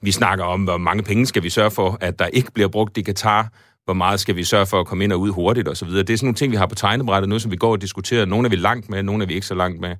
[0.00, 2.98] Vi snakker om, hvor mange penge skal vi sørge for, at der ikke bliver brugt
[2.98, 3.48] i Katar,
[3.84, 5.88] hvor meget skal vi sørge for at komme ind og ud hurtigt osv.
[5.88, 8.24] Det er sådan nogle ting, vi har på tegnebrættet nu, som vi går og diskuterer.
[8.24, 9.96] Nogle er vi langt med, nogle er vi ikke så langt med.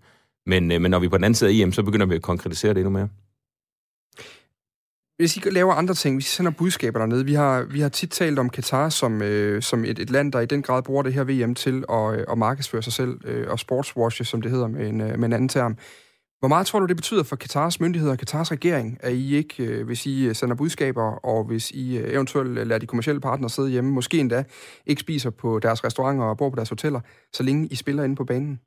[0.47, 2.15] Men, øh, men når vi er på den anden side af EM, så begynder vi
[2.15, 3.09] at konkretisere det endnu mere.
[5.17, 8.11] Hvis I laver andre ting, hvis I sender budskaber dernede, vi har, vi har tit
[8.11, 11.15] talt om Katar som, øh, som et, et land, der i den grad bruger det
[11.15, 14.67] her VM til at, øh, at markedsføre sig selv, øh, og sportswashe, som det hedder
[14.67, 15.77] med en, øh, med en anden term.
[16.43, 19.65] Hvor meget tror du, det betyder for Katars myndigheder og Katars regering, at I ikke,
[19.65, 23.51] øh, hvis I øh, sender budskaber, og hvis I øh, eventuelt lader de kommersielle partnere
[23.51, 24.45] sidde hjemme, måske endda
[24.87, 27.01] ikke spiser på deres restauranter og bor på deres hoteller,
[27.33, 28.61] så længe I spiller inde på banen?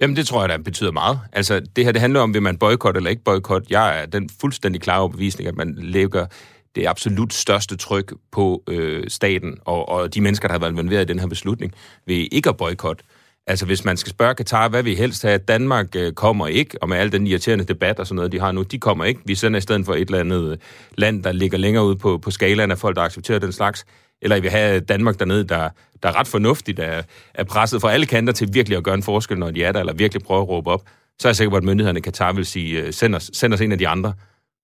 [0.00, 1.20] Jamen, det tror jeg, der betyder meget.
[1.32, 3.66] Altså, det her, det handler om, vil man boykotte eller ikke boykotte.
[3.70, 6.26] Jeg er den fuldstændig klare overbevisning, at man lægger
[6.74, 11.02] det absolut største tryk på øh, staten og, og de mennesker, der har været involveret
[11.02, 11.72] i den her beslutning,
[12.06, 13.04] ved ikke at boykotte.
[13.48, 16.88] Altså, hvis man skal spørge Katar, hvad vi helst have, Danmark øh, kommer ikke, og
[16.88, 19.20] med al den irriterende debat og sådan noget, de har nu, de kommer ikke.
[19.24, 20.58] Vi sender i stedet for et eller andet øh,
[20.98, 23.86] land, der ligger længere ud på, på skalaen af folk, der accepterer den slags.
[24.22, 25.68] Eller vi have Danmark dernede, der,
[26.02, 27.02] der er ret fornuftigt, der
[27.34, 29.80] er presset fra alle kanter til virkelig at gøre en forskel, når de er der,
[29.80, 30.82] eller virkelig prøve at råbe op.
[31.18, 33.54] Så er jeg sikker på, at myndighederne i Katar vil sige, øh, send os, send
[33.54, 34.12] os en af de andre.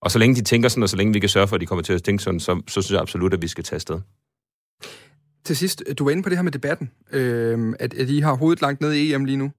[0.03, 1.67] Og så længe de tænker sådan, og så længe vi kan sørge for, at de
[1.67, 4.01] kommer til at tænke sådan, så, så synes jeg absolut, at vi skal tage afsted.
[5.45, 8.35] Til sidst, du var inde på det her med debatten, øh, at, at I har
[8.35, 9.51] hovedet langt ned i EM lige nu,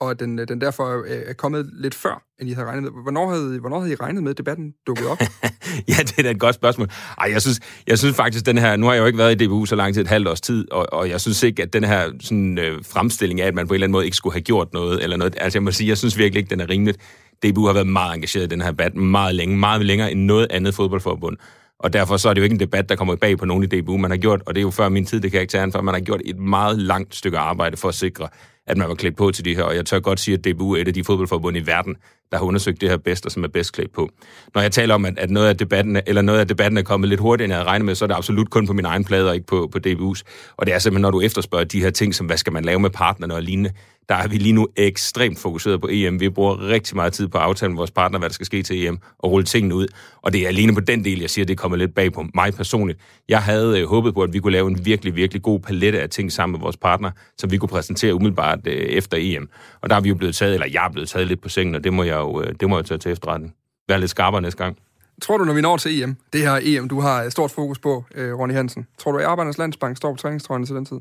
[0.00, 2.82] og at den, øh, den derfor øh, er kommet lidt før, end I havde regnet
[2.82, 3.02] med.
[3.02, 5.18] Hvornår havde, hvornår havde I regnet med, at debatten dukkede op?
[5.88, 6.88] ja, det er da et godt spørgsmål.
[7.18, 8.76] Ej, jeg synes, jeg synes faktisk, den her...
[8.76, 10.70] Nu har jeg jo ikke været i DBU så lang tid, et halvt års tid,
[10.70, 13.74] og, og jeg synes ikke, at den her sådan, øh, fremstilling af, at man på
[13.74, 15.34] en eller anden måde ikke skulle have gjort noget, eller noget...
[15.40, 16.98] Altså, jeg må sige, jeg synes virkelig ikke, den er rimeligt.
[17.44, 20.46] DBU har været meget engageret i den her debat meget længe, meget længere end noget
[20.50, 21.36] andet fodboldforbund.
[21.82, 23.66] Og derfor så er det jo ikke en debat, der kommer bag på nogen i
[23.66, 23.96] DBU.
[23.96, 25.72] Man har gjort, og det er jo før min tid, det kan jeg ikke tage
[25.72, 28.28] for, man har gjort et meget langt stykke arbejde for at sikre,
[28.66, 29.62] at man var klædt på til det her.
[29.62, 31.96] Og jeg tør godt sige, at DBU er et af de fodboldforbund i verden,
[32.32, 34.10] der har undersøgt det her bedst, og som er bedst klædt på.
[34.54, 37.08] Når jeg taler om, at, at noget, af debatten, eller noget af debatten er kommet
[37.08, 39.04] lidt hurtigere, end jeg havde regnet med, så er det absolut kun på min egen
[39.04, 40.22] plade, og ikke på, på DBU's.
[40.56, 42.80] Og det er simpelthen, når du efterspørger de her ting, som hvad skal man lave
[42.80, 43.70] med partnerne og lignende,
[44.08, 46.20] der er vi lige nu ekstremt fokuseret på EM.
[46.20, 48.62] Vi bruger rigtig meget tid på at aftale med vores partner, hvad der skal ske
[48.62, 49.86] til EM, og rulle tingene ud.
[50.22, 52.54] Og det er alene på den del, jeg siger, det kommer lidt bag på mig
[52.54, 52.98] personligt.
[53.28, 56.10] Jeg havde øh, håbet på, at vi kunne lave en virkelig, virkelig god palette af
[56.10, 59.48] ting sammen med vores partner, som vi kunne præsentere umiddelbart øh, efter EM.
[59.80, 61.74] Og der er vi jo blevet taget, eller jeg er blevet taget lidt på sengen,
[61.74, 63.54] og det må jeg jo, øh, det må jeg tage til efterretning.
[63.88, 64.76] Vær lidt skarpere næste gang.
[65.22, 68.04] Tror du, når vi når til EM, det her EM, du har stort fokus på,
[68.14, 70.96] øh, Ronny Hansen, tror du, at Arbejdernes Landsbank står på træningstrøjen til den tid?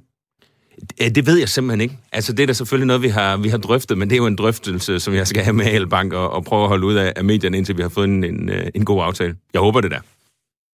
[1.15, 1.97] Det ved jeg simpelthen ikke.
[2.11, 4.25] Altså, det er da selvfølgelig noget, vi har, vi har drøftet, men det er jo
[4.25, 7.13] en drøftelse, som jeg skal have med Albank og, og prøve at holde ud af,
[7.15, 9.35] af medierne, indtil vi har fået en, en, en god aftale.
[9.53, 9.99] Jeg håber det da.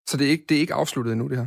[0.10, 1.46] Så det er ikke, det er ikke afsluttet endnu, det her?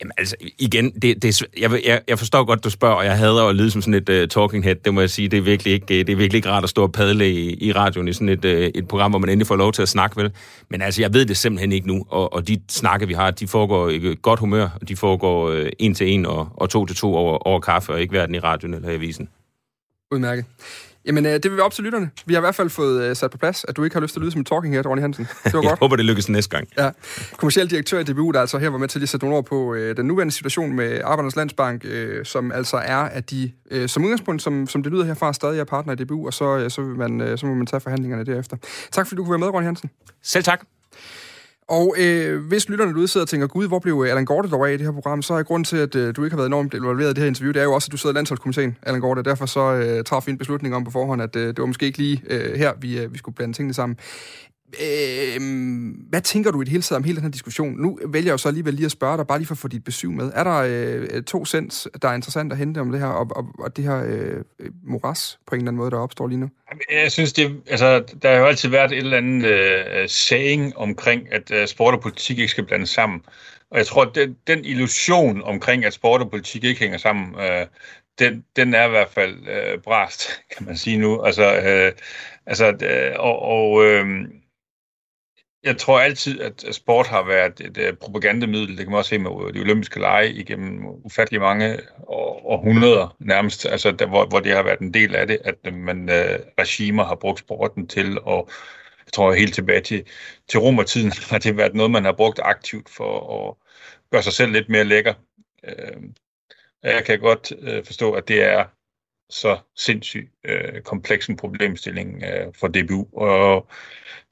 [0.00, 3.44] Jamen altså, igen, det, det, jeg, jeg, jeg forstår godt, du spørger, og jeg hader
[3.44, 5.72] at lyde som sådan et uh, talking head, det må jeg sige, det er virkelig
[5.72, 8.12] ikke, øh, det er virkelig ikke rart at stå og padle i, i radioen i
[8.12, 10.32] sådan et, uh, et program, hvor man endelig får lov til at snakke, vel?
[10.70, 13.46] Men altså, jeg ved det simpelthen ikke nu, og, og de snakke, vi har, de
[13.46, 16.96] foregår i godt humør, og de foregår uh, en til en og, og to til
[16.96, 19.28] to over, over kaffe, og ikke hverken i radioen eller i avisen.
[20.12, 20.44] Udmærket.
[21.06, 22.10] Jamen, øh, det vil vi op til lytterne.
[22.26, 24.12] Vi har i hvert fald fået øh, sat på plads, at du ikke har lyst
[24.12, 25.28] til at lyde som en talking head, Ronny Hansen.
[25.44, 25.64] Det var godt.
[25.64, 26.68] Jeg håber, det lykkes næste gang.
[26.78, 26.90] Ja.
[27.36, 29.74] Kommerciel direktør i DBU, der altså her var med til at sætte nogle ord på
[29.74, 34.04] øh, den nuværende situation med Arbejdernes Landsbank, øh, som altså er, at de øh, som
[34.04, 36.82] udgangspunkt, som, som det lyder herfra, stadig er partner i DBU, og så, øh, så,
[36.82, 38.56] vil man, øh, så må man tage forhandlingerne derefter.
[38.92, 39.90] Tak fordi du kunne være med, Ronny Hansen.
[40.22, 40.60] Selv tak.
[41.68, 44.68] Og øh, hvis lytterne derude sidder og tænker, gud, hvor blev øh, Allan Gorte dog
[44.68, 46.46] af i det her program, så er grund til, at øh, du ikke har været
[46.46, 48.76] enormt involveret i det her interview, det er jo også, at du sidder i landsholdskomiteen,
[48.82, 51.58] Allan Gorte, derfor så øh, træffer vi en beslutning om på forhånd, at øh, det
[51.58, 53.98] var måske ikke lige øh, her, vi, øh, vi skulle blande tingene sammen.
[54.80, 55.40] Øh,
[56.08, 57.74] hvad tænker du i det hele taget om hele den her diskussion?
[57.80, 59.68] Nu vælger jeg jo så alligevel lige at spørge dig, bare lige for at få
[59.68, 60.32] dit besøg med.
[60.34, 63.46] Er der øh, to cents, der er interessant at hente om det her, og, og,
[63.58, 66.50] og det her øh, moras på en eller anden måde, der opstår lige nu?
[66.92, 71.32] Jeg synes, det, altså, der har jo altid været et eller andet øh, saying omkring,
[71.32, 73.22] at øh, sport og politik ikke skal blandes sammen.
[73.70, 77.34] Og jeg tror, at den, den illusion omkring, at sport og politik ikke hænger sammen,
[77.40, 77.66] øh,
[78.18, 81.22] den, den er i hvert fald øh, brast, kan man sige nu.
[81.22, 81.92] Altså, øh,
[82.46, 84.06] altså øh, og, og øh,
[85.64, 88.68] jeg tror altid, at sport har været et uh, propagandamiddel.
[88.68, 93.92] Det kan man også se med de olympiske lege igennem ufattelig mange århundreder nærmest, altså
[93.92, 97.04] der, hvor, hvor det har været en del af det, at øh, man uh, regimer
[97.04, 98.48] har brugt sporten til, og
[99.06, 100.04] jeg tror helt tilbage til,
[100.48, 103.54] til romertiden har det været noget, man har brugt aktivt for at
[104.10, 105.14] gøre sig selv lidt mere lækker.
[105.62, 106.02] Uh,
[106.82, 108.64] jeg kan godt uh, forstå, at det er
[109.30, 113.68] så sindssygt uh, kompleks en problemstilling uh, for DBU, og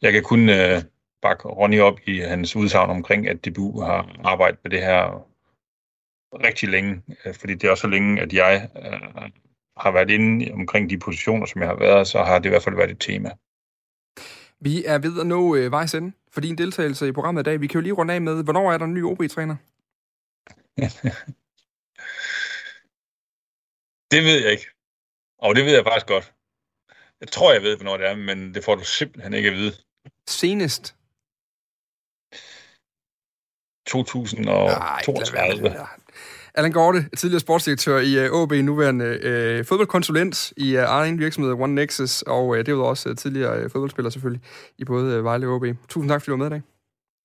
[0.02, 0.82] jeg kan kun uh,
[1.22, 5.26] bakke Ronny op i hans udsagn omkring, at DBU har arbejdet med det her
[6.32, 9.30] rigtig længe, øh, fordi det er også så længe, at jeg øh,
[9.76, 12.62] har været inde omkring de positioner, som jeg har været, så har det i hvert
[12.62, 13.30] fald været et tema.
[14.60, 17.60] Vi er ved at nå øh, vejs ende for din deltagelse i programmet i dag.
[17.60, 19.56] Vi kan jo lige runde af med, hvornår er der en ny OB-træner?
[24.12, 24.66] det ved jeg ikke.
[25.38, 26.34] Og det ved jeg faktisk godt.
[27.20, 29.72] Jeg tror, jeg ved, hvornår det er, men det får du simpelthen ikke at vide.
[30.28, 30.96] Senest
[33.86, 35.70] 2032.
[35.70, 35.84] Ja.
[36.54, 39.04] Allan Gorte, tidligere sportsdirektør i øh, nuværende
[39.60, 43.64] uh, fodboldkonsulent i uh, egen virksomhed One Nexus, og uh, det var også uh, tidligere
[43.64, 44.42] uh, fodboldspiller selvfølgelig
[44.78, 45.64] i både uh, Vejle og OB.
[45.88, 46.62] Tusind tak, fordi du var med i dag.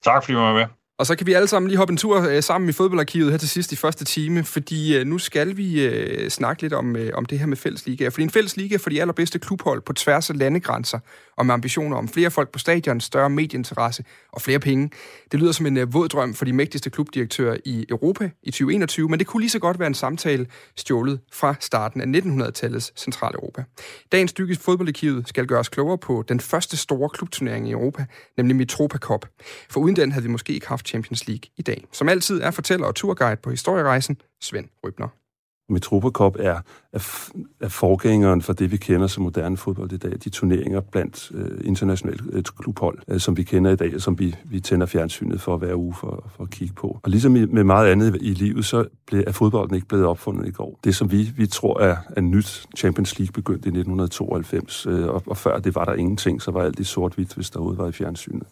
[0.04, 0.66] Tak, fordi du var med.
[1.00, 3.38] Og så kan vi alle sammen lige hoppe en tur øh, sammen i fodboldarkivet her
[3.38, 7.12] til sidst i første time, fordi øh, nu skal vi øh, snakke lidt om, øh,
[7.14, 8.08] om det her med fællesliga.
[8.08, 11.00] Fordi en fællesliga for de allerbedste klubhold på tværs af landegrænser,
[11.38, 14.90] og med ambitioner om flere folk på stadion, større medieinteresse og flere penge.
[15.32, 19.10] Det lyder som en øh, våd drøm for de mægtigste klubdirektører i Europa i 2021,
[19.10, 23.64] men det kunne lige så godt være en samtale stjålet fra starten af 1900-tallets Centraleuropa.
[24.12, 28.06] Dagens stykke fodboldarkivet skal gøre os klogere på den første store klubturnering i Europa,
[28.38, 29.26] nemlig Mitropa Cup.
[29.70, 31.86] For uden den havde vi måske ikke haft Champions League i dag.
[31.92, 35.27] Som altid er fortæller og turguide på historierejsen Svend Rybner.
[35.70, 36.62] Metropacop er,
[36.94, 37.30] er,
[37.62, 40.12] er forgængeren for det, vi kender som moderne fodbold i dag.
[40.24, 44.36] De turneringer blandt øh, internationale øh, klubhold, øh, som vi kender i dag, som vi,
[44.46, 47.00] vi tænder fjernsynet for hver uge for, for at kigge på.
[47.04, 50.48] Og ligesom i, med meget andet i livet, så blev, er fodbolden ikke blevet opfundet
[50.48, 50.80] i går.
[50.84, 55.24] Det, som vi, vi tror er, er nyt Champions League, begyndte i 1992, øh, og,
[55.26, 57.92] og før det var der ingenting, så var alt i sort-hvidt, hvis der var i
[57.92, 58.48] fjernsynet.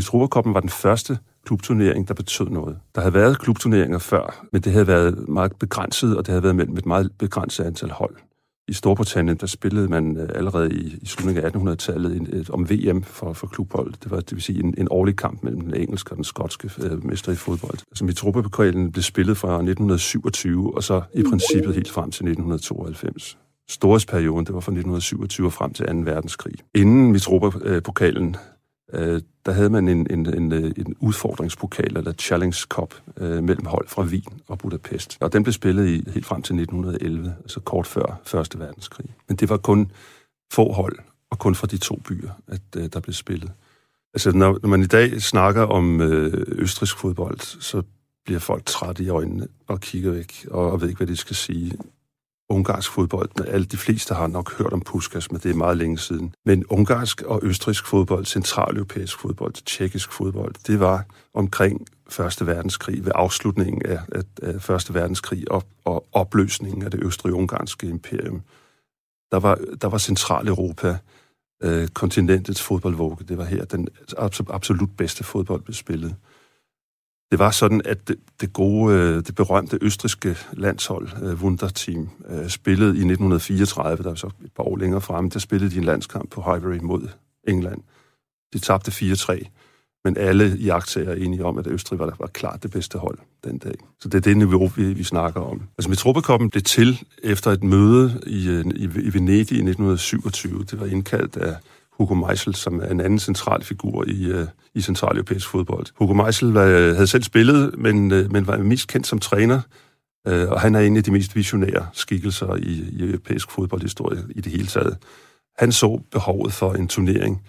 [0.00, 2.78] Metropa var den første klubturnering, der betød noget.
[2.94, 6.56] Der havde været klubturneringer før, men det havde været meget begrænset, og det havde været
[6.56, 8.16] mellem et meget begrænset antal hold.
[8.68, 13.32] I Storbritannien, der spillede man øh, allerede i, i slutningen af 1800-tallet om VM for,
[13.32, 13.92] for klubhold.
[14.02, 16.70] Det var, det vil sige, en, en årlig kamp mellem den engelske og den skotske
[16.82, 17.78] øh, mester i fodbold.
[17.90, 23.38] Altså, Mitropa-pokalen blev spillet fra 1927, og så i princippet helt frem til 1992.
[23.68, 25.92] storhedsperioden, det var fra 1927 frem til 2.
[25.92, 26.54] verdenskrig.
[26.74, 28.34] Inden Mitropa-pokalen, øh,
[28.92, 33.66] øh, der havde man en, en, en, øh, en udfordringspokal, eller Challenge Cup, øh, mellem
[33.66, 35.18] hold fra Wien og Budapest.
[35.20, 39.06] Og den blev spillet i helt frem til 1911, altså kort før Første verdenskrig.
[39.28, 39.92] Men det var kun
[40.52, 40.98] få hold,
[41.30, 43.52] og kun fra de to byer, at øh, der blev spillet.
[44.14, 47.82] Altså, når, når man i dag snakker om øh, østrisk fodbold, så
[48.24, 51.36] bliver folk trætte i øjnene og kigger væk, og, og ved ikke, hvad de skal
[51.36, 51.72] sige.
[52.50, 55.98] Ungarsk fodbold, alle de fleste har nok hørt om Puskas, men det er meget længe
[55.98, 56.34] siden.
[56.44, 63.12] Men ungarsk og østrisk fodbold, centraleuropæisk fodbold, tjekkisk fodbold, det var omkring Første Verdenskrig, ved
[63.14, 68.42] afslutningen af, af, af Første Verdenskrig og, og opløsningen af det østrig-ungarske imperium.
[69.32, 70.98] Der var, der var Centraleuropa,
[71.62, 73.16] øh, kontinentets fodboldvåge.
[73.28, 73.88] Det var her, den
[74.48, 76.16] absolut bedste fodbold blev spillet.
[77.30, 82.48] Det var sådan, at det, det gode, øh, det berømte østriske landshold, uh, Wunderteam, uh,
[82.48, 85.84] spillede i 1934, der var så et par år længere fremme, der spillede de en
[85.84, 87.08] landskamp på Highbury mod
[87.48, 87.82] England.
[88.52, 89.48] De tabte 4-3,
[90.04, 93.58] men alle i er enige om, at Østrig var, var klart det bedste hold den
[93.58, 93.74] dag.
[94.00, 95.62] Så det er det niveau, vi, vi snakker om.
[95.78, 100.64] Altså Metropokoppen blev til efter et møde i, i, i Venedig i 1927.
[100.70, 101.56] Det var indkaldt af
[102.00, 105.86] Hugo Meisel, som er en anden central figur i, øh, i centraleuropæisk fodbold.
[105.94, 109.60] Hugo Meisel var, havde selv spillet, men, øh, men var mest kendt som træner,
[110.28, 114.40] øh, og han er en af de mest visionære skikkelser i, i europæisk fodboldhistorie i
[114.40, 114.96] det hele taget.
[115.58, 117.42] Han så behovet for en turnering.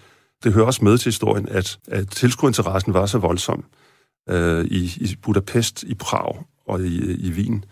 [0.43, 3.63] Det hører også med til historien, at, at tilskuerinteressen var så voldsom
[4.29, 7.65] øh, i, i Budapest, i Prag og i, i Wien,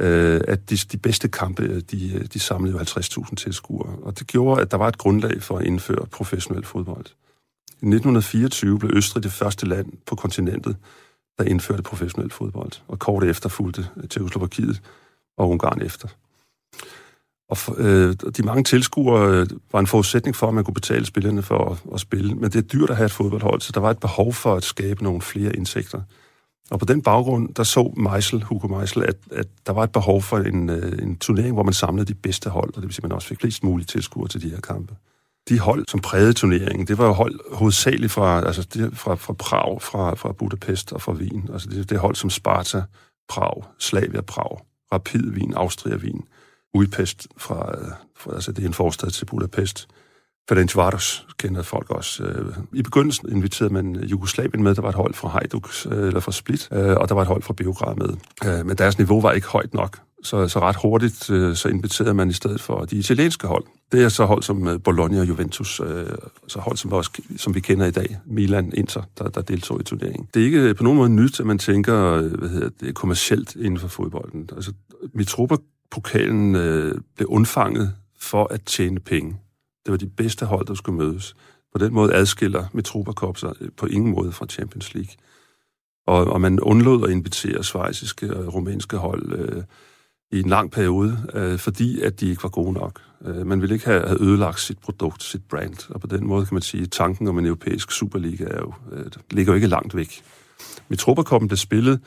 [0.00, 3.96] øh, at de, de bedste kampe, øh, de, øh, de samlede jo 50.000 tilskuere.
[4.02, 7.06] Og det gjorde, at der var et grundlag for at indføre professionel fodbold.
[7.68, 10.76] I 1924 blev Østrig det første land på kontinentet,
[11.38, 12.72] der indførte professionel fodbold.
[12.88, 14.82] Og kort efter fulgte øh, Tjekoslovakiet
[15.36, 16.08] og Ungarn efter.
[17.48, 21.06] Og for, øh, de mange tilskuere øh, var en forudsætning for, at man kunne betale
[21.06, 22.34] spillerne for at, at spille.
[22.34, 24.64] Men det er dyrt at have et fodboldhold, så der var et behov for at
[24.64, 26.00] skabe nogle flere indsigter.
[26.70, 30.22] Og på den baggrund, der så Meisel, Hugo Meisel, at, at der var et behov
[30.22, 33.04] for en, øh, en turnering, hvor man samlede de bedste hold, og det vil sige,
[33.04, 34.94] at man også fik flest mulige tilskuere til de her kampe.
[35.48, 39.32] De hold, som prægede turneringen, det var jo hold hovedsageligt fra, altså det, fra, fra
[39.32, 41.48] Prag, fra, fra Budapest og fra Wien.
[41.52, 42.82] Altså det, det hold som Sparta,
[43.28, 44.58] Prag, Slavia Prag,
[44.92, 46.24] Rapid Wien, Austria Wien,
[46.74, 47.76] Udpest fra,
[48.16, 49.88] fra, altså det er en forstad til Budapest,
[50.48, 52.22] Ferencvaros kender folk også.
[52.24, 56.06] Øh, I begyndelsen inviterede man øh, Jugoslavien med, der var et hold fra Hajduk, øh,
[56.06, 58.64] eller fra Split, og der var et hold fra Beograd med.
[58.64, 61.24] Men deres niveau var ikke højt nok, så, så ret hurtigt
[61.58, 63.64] så inviterede man i stedet for de italienske hold.
[63.92, 65.80] Det er så hold som Bologna og Juventus,
[66.48, 69.84] så hold som, også, som vi kender i dag, Milan, Inter, der, der deltog i
[69.84, 70.28] turneringen.
[70.34, 73.78] Det er ikke på nogen måde nyt, at man tænker, hvad hedder det, kommercielt inden
[73.78, 74.48] for fodbolden.
[74.56, 74.72] Altså,
[75.14, 79.36] Mitropa-pokalen øh, blev undfanget for at tjene penge.
[79.86, 81.36] Det var de bedste hold, der skulle mødes.
[81.72, 85.14] På den måde adskiller Metropa Cup sig på ingen måde fra Champions League.
[86.06, 89.62] Og, og man undlod at invitere svejsiske og rumænske hold øh,
[90.32, 93.00] i en lang periode, øh, fordi at de ikke var gode nok.
[93.24, 96.46] Øh, man ville ikke have, have ødelagt sit produkt, sit brand, og på den måde
[96.46, 99.66] kan man sige, at tanken om en europæisk Superliga er jo, øh, ligger jo ikke
[99.66, 100.22] langt væk.
[100.88, 102.00] Metropa blev spillet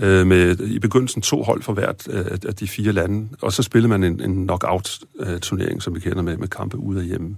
[0.00, 3.62] øh, med i begyndelsen to hold for hvert øh, af de fire lande, og så
[3.62, 7.36] spillede man en, en knockout-turnering, øh, som vi kender med, med kampe ude af hjemme.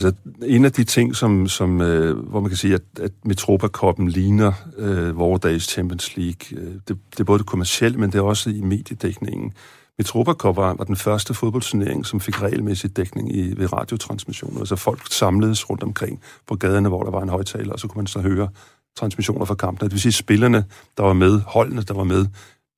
[0.00, 4.08] Altså, en af de ting, som, som, øh, hvor man kan sige, at, at Metropa-koppen
[4.08, 8.18] ligner øh, vores dages Champions League, øh, det, det er både det kommercielle, men det
[8.18, 9.52] er også i mediedækningen.
[9.98, 14.58] Metropa Cup var, var den første fodboldturnering, som fik regelmæssig dækning i, ved radiotransmissioner.
[14.58, 17.98] Altså folk samledes rundt omkring på gaderne, hvor der var en højtaler, og så kunne
[17.98, 18.48] man så høre
[18.96, 19.88] transmissioner fra kampene.
[19.88, 20.64] Det vil sige, at spillerne,
[20.96, 22.26] der var med, holdene, der var med,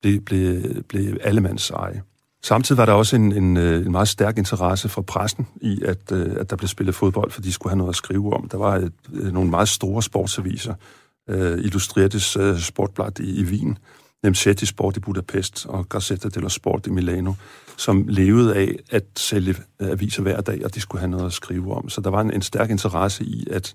[0.01, 2.01] blev, blev, blev allemands eje.
[2.43, 6.11] Samtidig var der også en, en, øh, en meget stærk interesse fra pressen i, at,
[6.11, 8.49] øh, at der blev spillet fodbold, for de skulle have noget at skrive om.
[8.49, 10.73] Der var et, øh, nogle meget store sportsaviser,
[11.31, 13.77] uh, Illustretes uh, Sportblad i, i Wien,
[14.23, 17.33] Nemzeti Sport i Budapest og Gazzetta dello Sport i Milano,
[17.77, 21.75] som levede af at sælge aviser hver dag, og de skulle have noget at skrive
[21.75, 21.89] om.
[21.89, 23.73] Så der var en, en stærk interesse i, at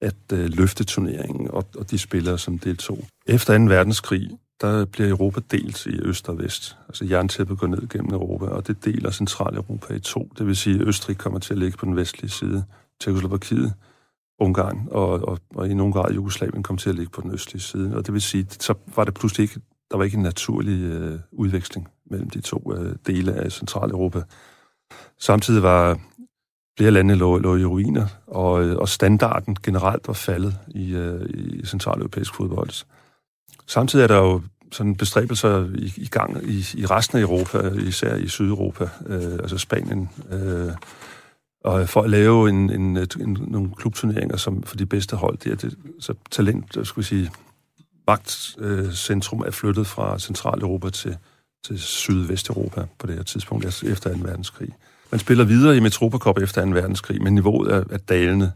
[0.00, 3.04] at øh, løfte turneringen og, og de spillere, som deltog.
[3.26, 3.64] Efter 2.
[3.64, 4.30] verdenskrig,
[4.60, 6.76] der bliver Europa delt i øst og vest.
[6.88, 10.28] Altså jerntæppet går ned gennem Europa, og det deler Centraleuropa i to.
[10.38, 12.64] Det vil sige, at Østrig kommer til at ligge på den vestlige side,
[13.00, 13.72] Tjekoslovakiet,
[14.38, 17.62] Ungarn og, og, og i nogen grad Jugoslavien kom til at ligge på den østlige
[17.62, 17.96] side.
[17.96, 21.20] Og det vil sige, så var det pludselig ikke, der var ikke en naturlig øh,
[21.32, 24.22] udveksling mellem de to øh, dele af Centraleuropa.
[25.18, 25.98] Samtidig var
[26.78, 31.20] flere lande lå, lå i ruiner, og, øh, og standarden generelt var faldet i, øh,
[31.34, 32.84] i centraleuropæisk fodbold.
[33.66, 38.14] Samtidig er der jo sådan bestræbelser i, i gang i, i resten af Europa, især
[38.14, 40.72] i Sydeuropa, øh, altså Spanien, øh,
[41.64, 45.38] og for at lave en, en, en, nogle klubturneringer som for de bedste hold.
[45.38, 47.30] Det er det, så talent, øh, skal vi sige,
[48.06, 51.16] magtcentrum er flyttet fra Centraleuropa til,
[51.66, 54.18] til Sydvesteuropa på det her tidspunkt, altså efter 2.
[54.22, 54.74] verdenskrig.
[55.10, 56.70] Man spiller videre i Metropa Cup efter 2.
[56.70, 58.52] verdenskrig, men niveauet er, er dalende.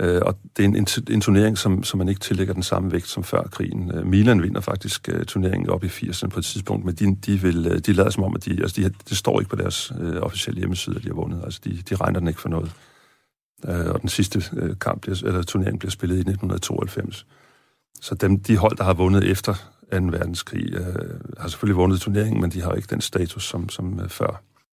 [0.00, 2.92] Øh, og det er en, en, en turnering, som, som man ikke tillægger den samme
[2.92, 3.90] vægt som før krigen.
[3.94, 7.40] Øh, Milan vinder faktisk øh, turneringen op i 80'erne på et tidspunkt, men de, de,
[7.40, 9.92] vil, øh, de lader som om, at de, altså de, det står ikke på deres
[10.00, 11.40] øh, officielle hjemmeside, at de har vundet.
[11.44, 12.72] Altså de, de regner den ikke for noget.
[13.68, 17.26] Øh, og den sidste øh, kamp, bliver, eller turnering bliver spillet i 1992.
[18.00, 19.54] Så dem, de hold, der har vundet efter
[19.92, 19.98] 2.
[19.98, 24.08] verdenskrig, øh, har selvfølgelig vundet turneringen, men de har ikke den status som, som øh,
[24.08, 24.42] før.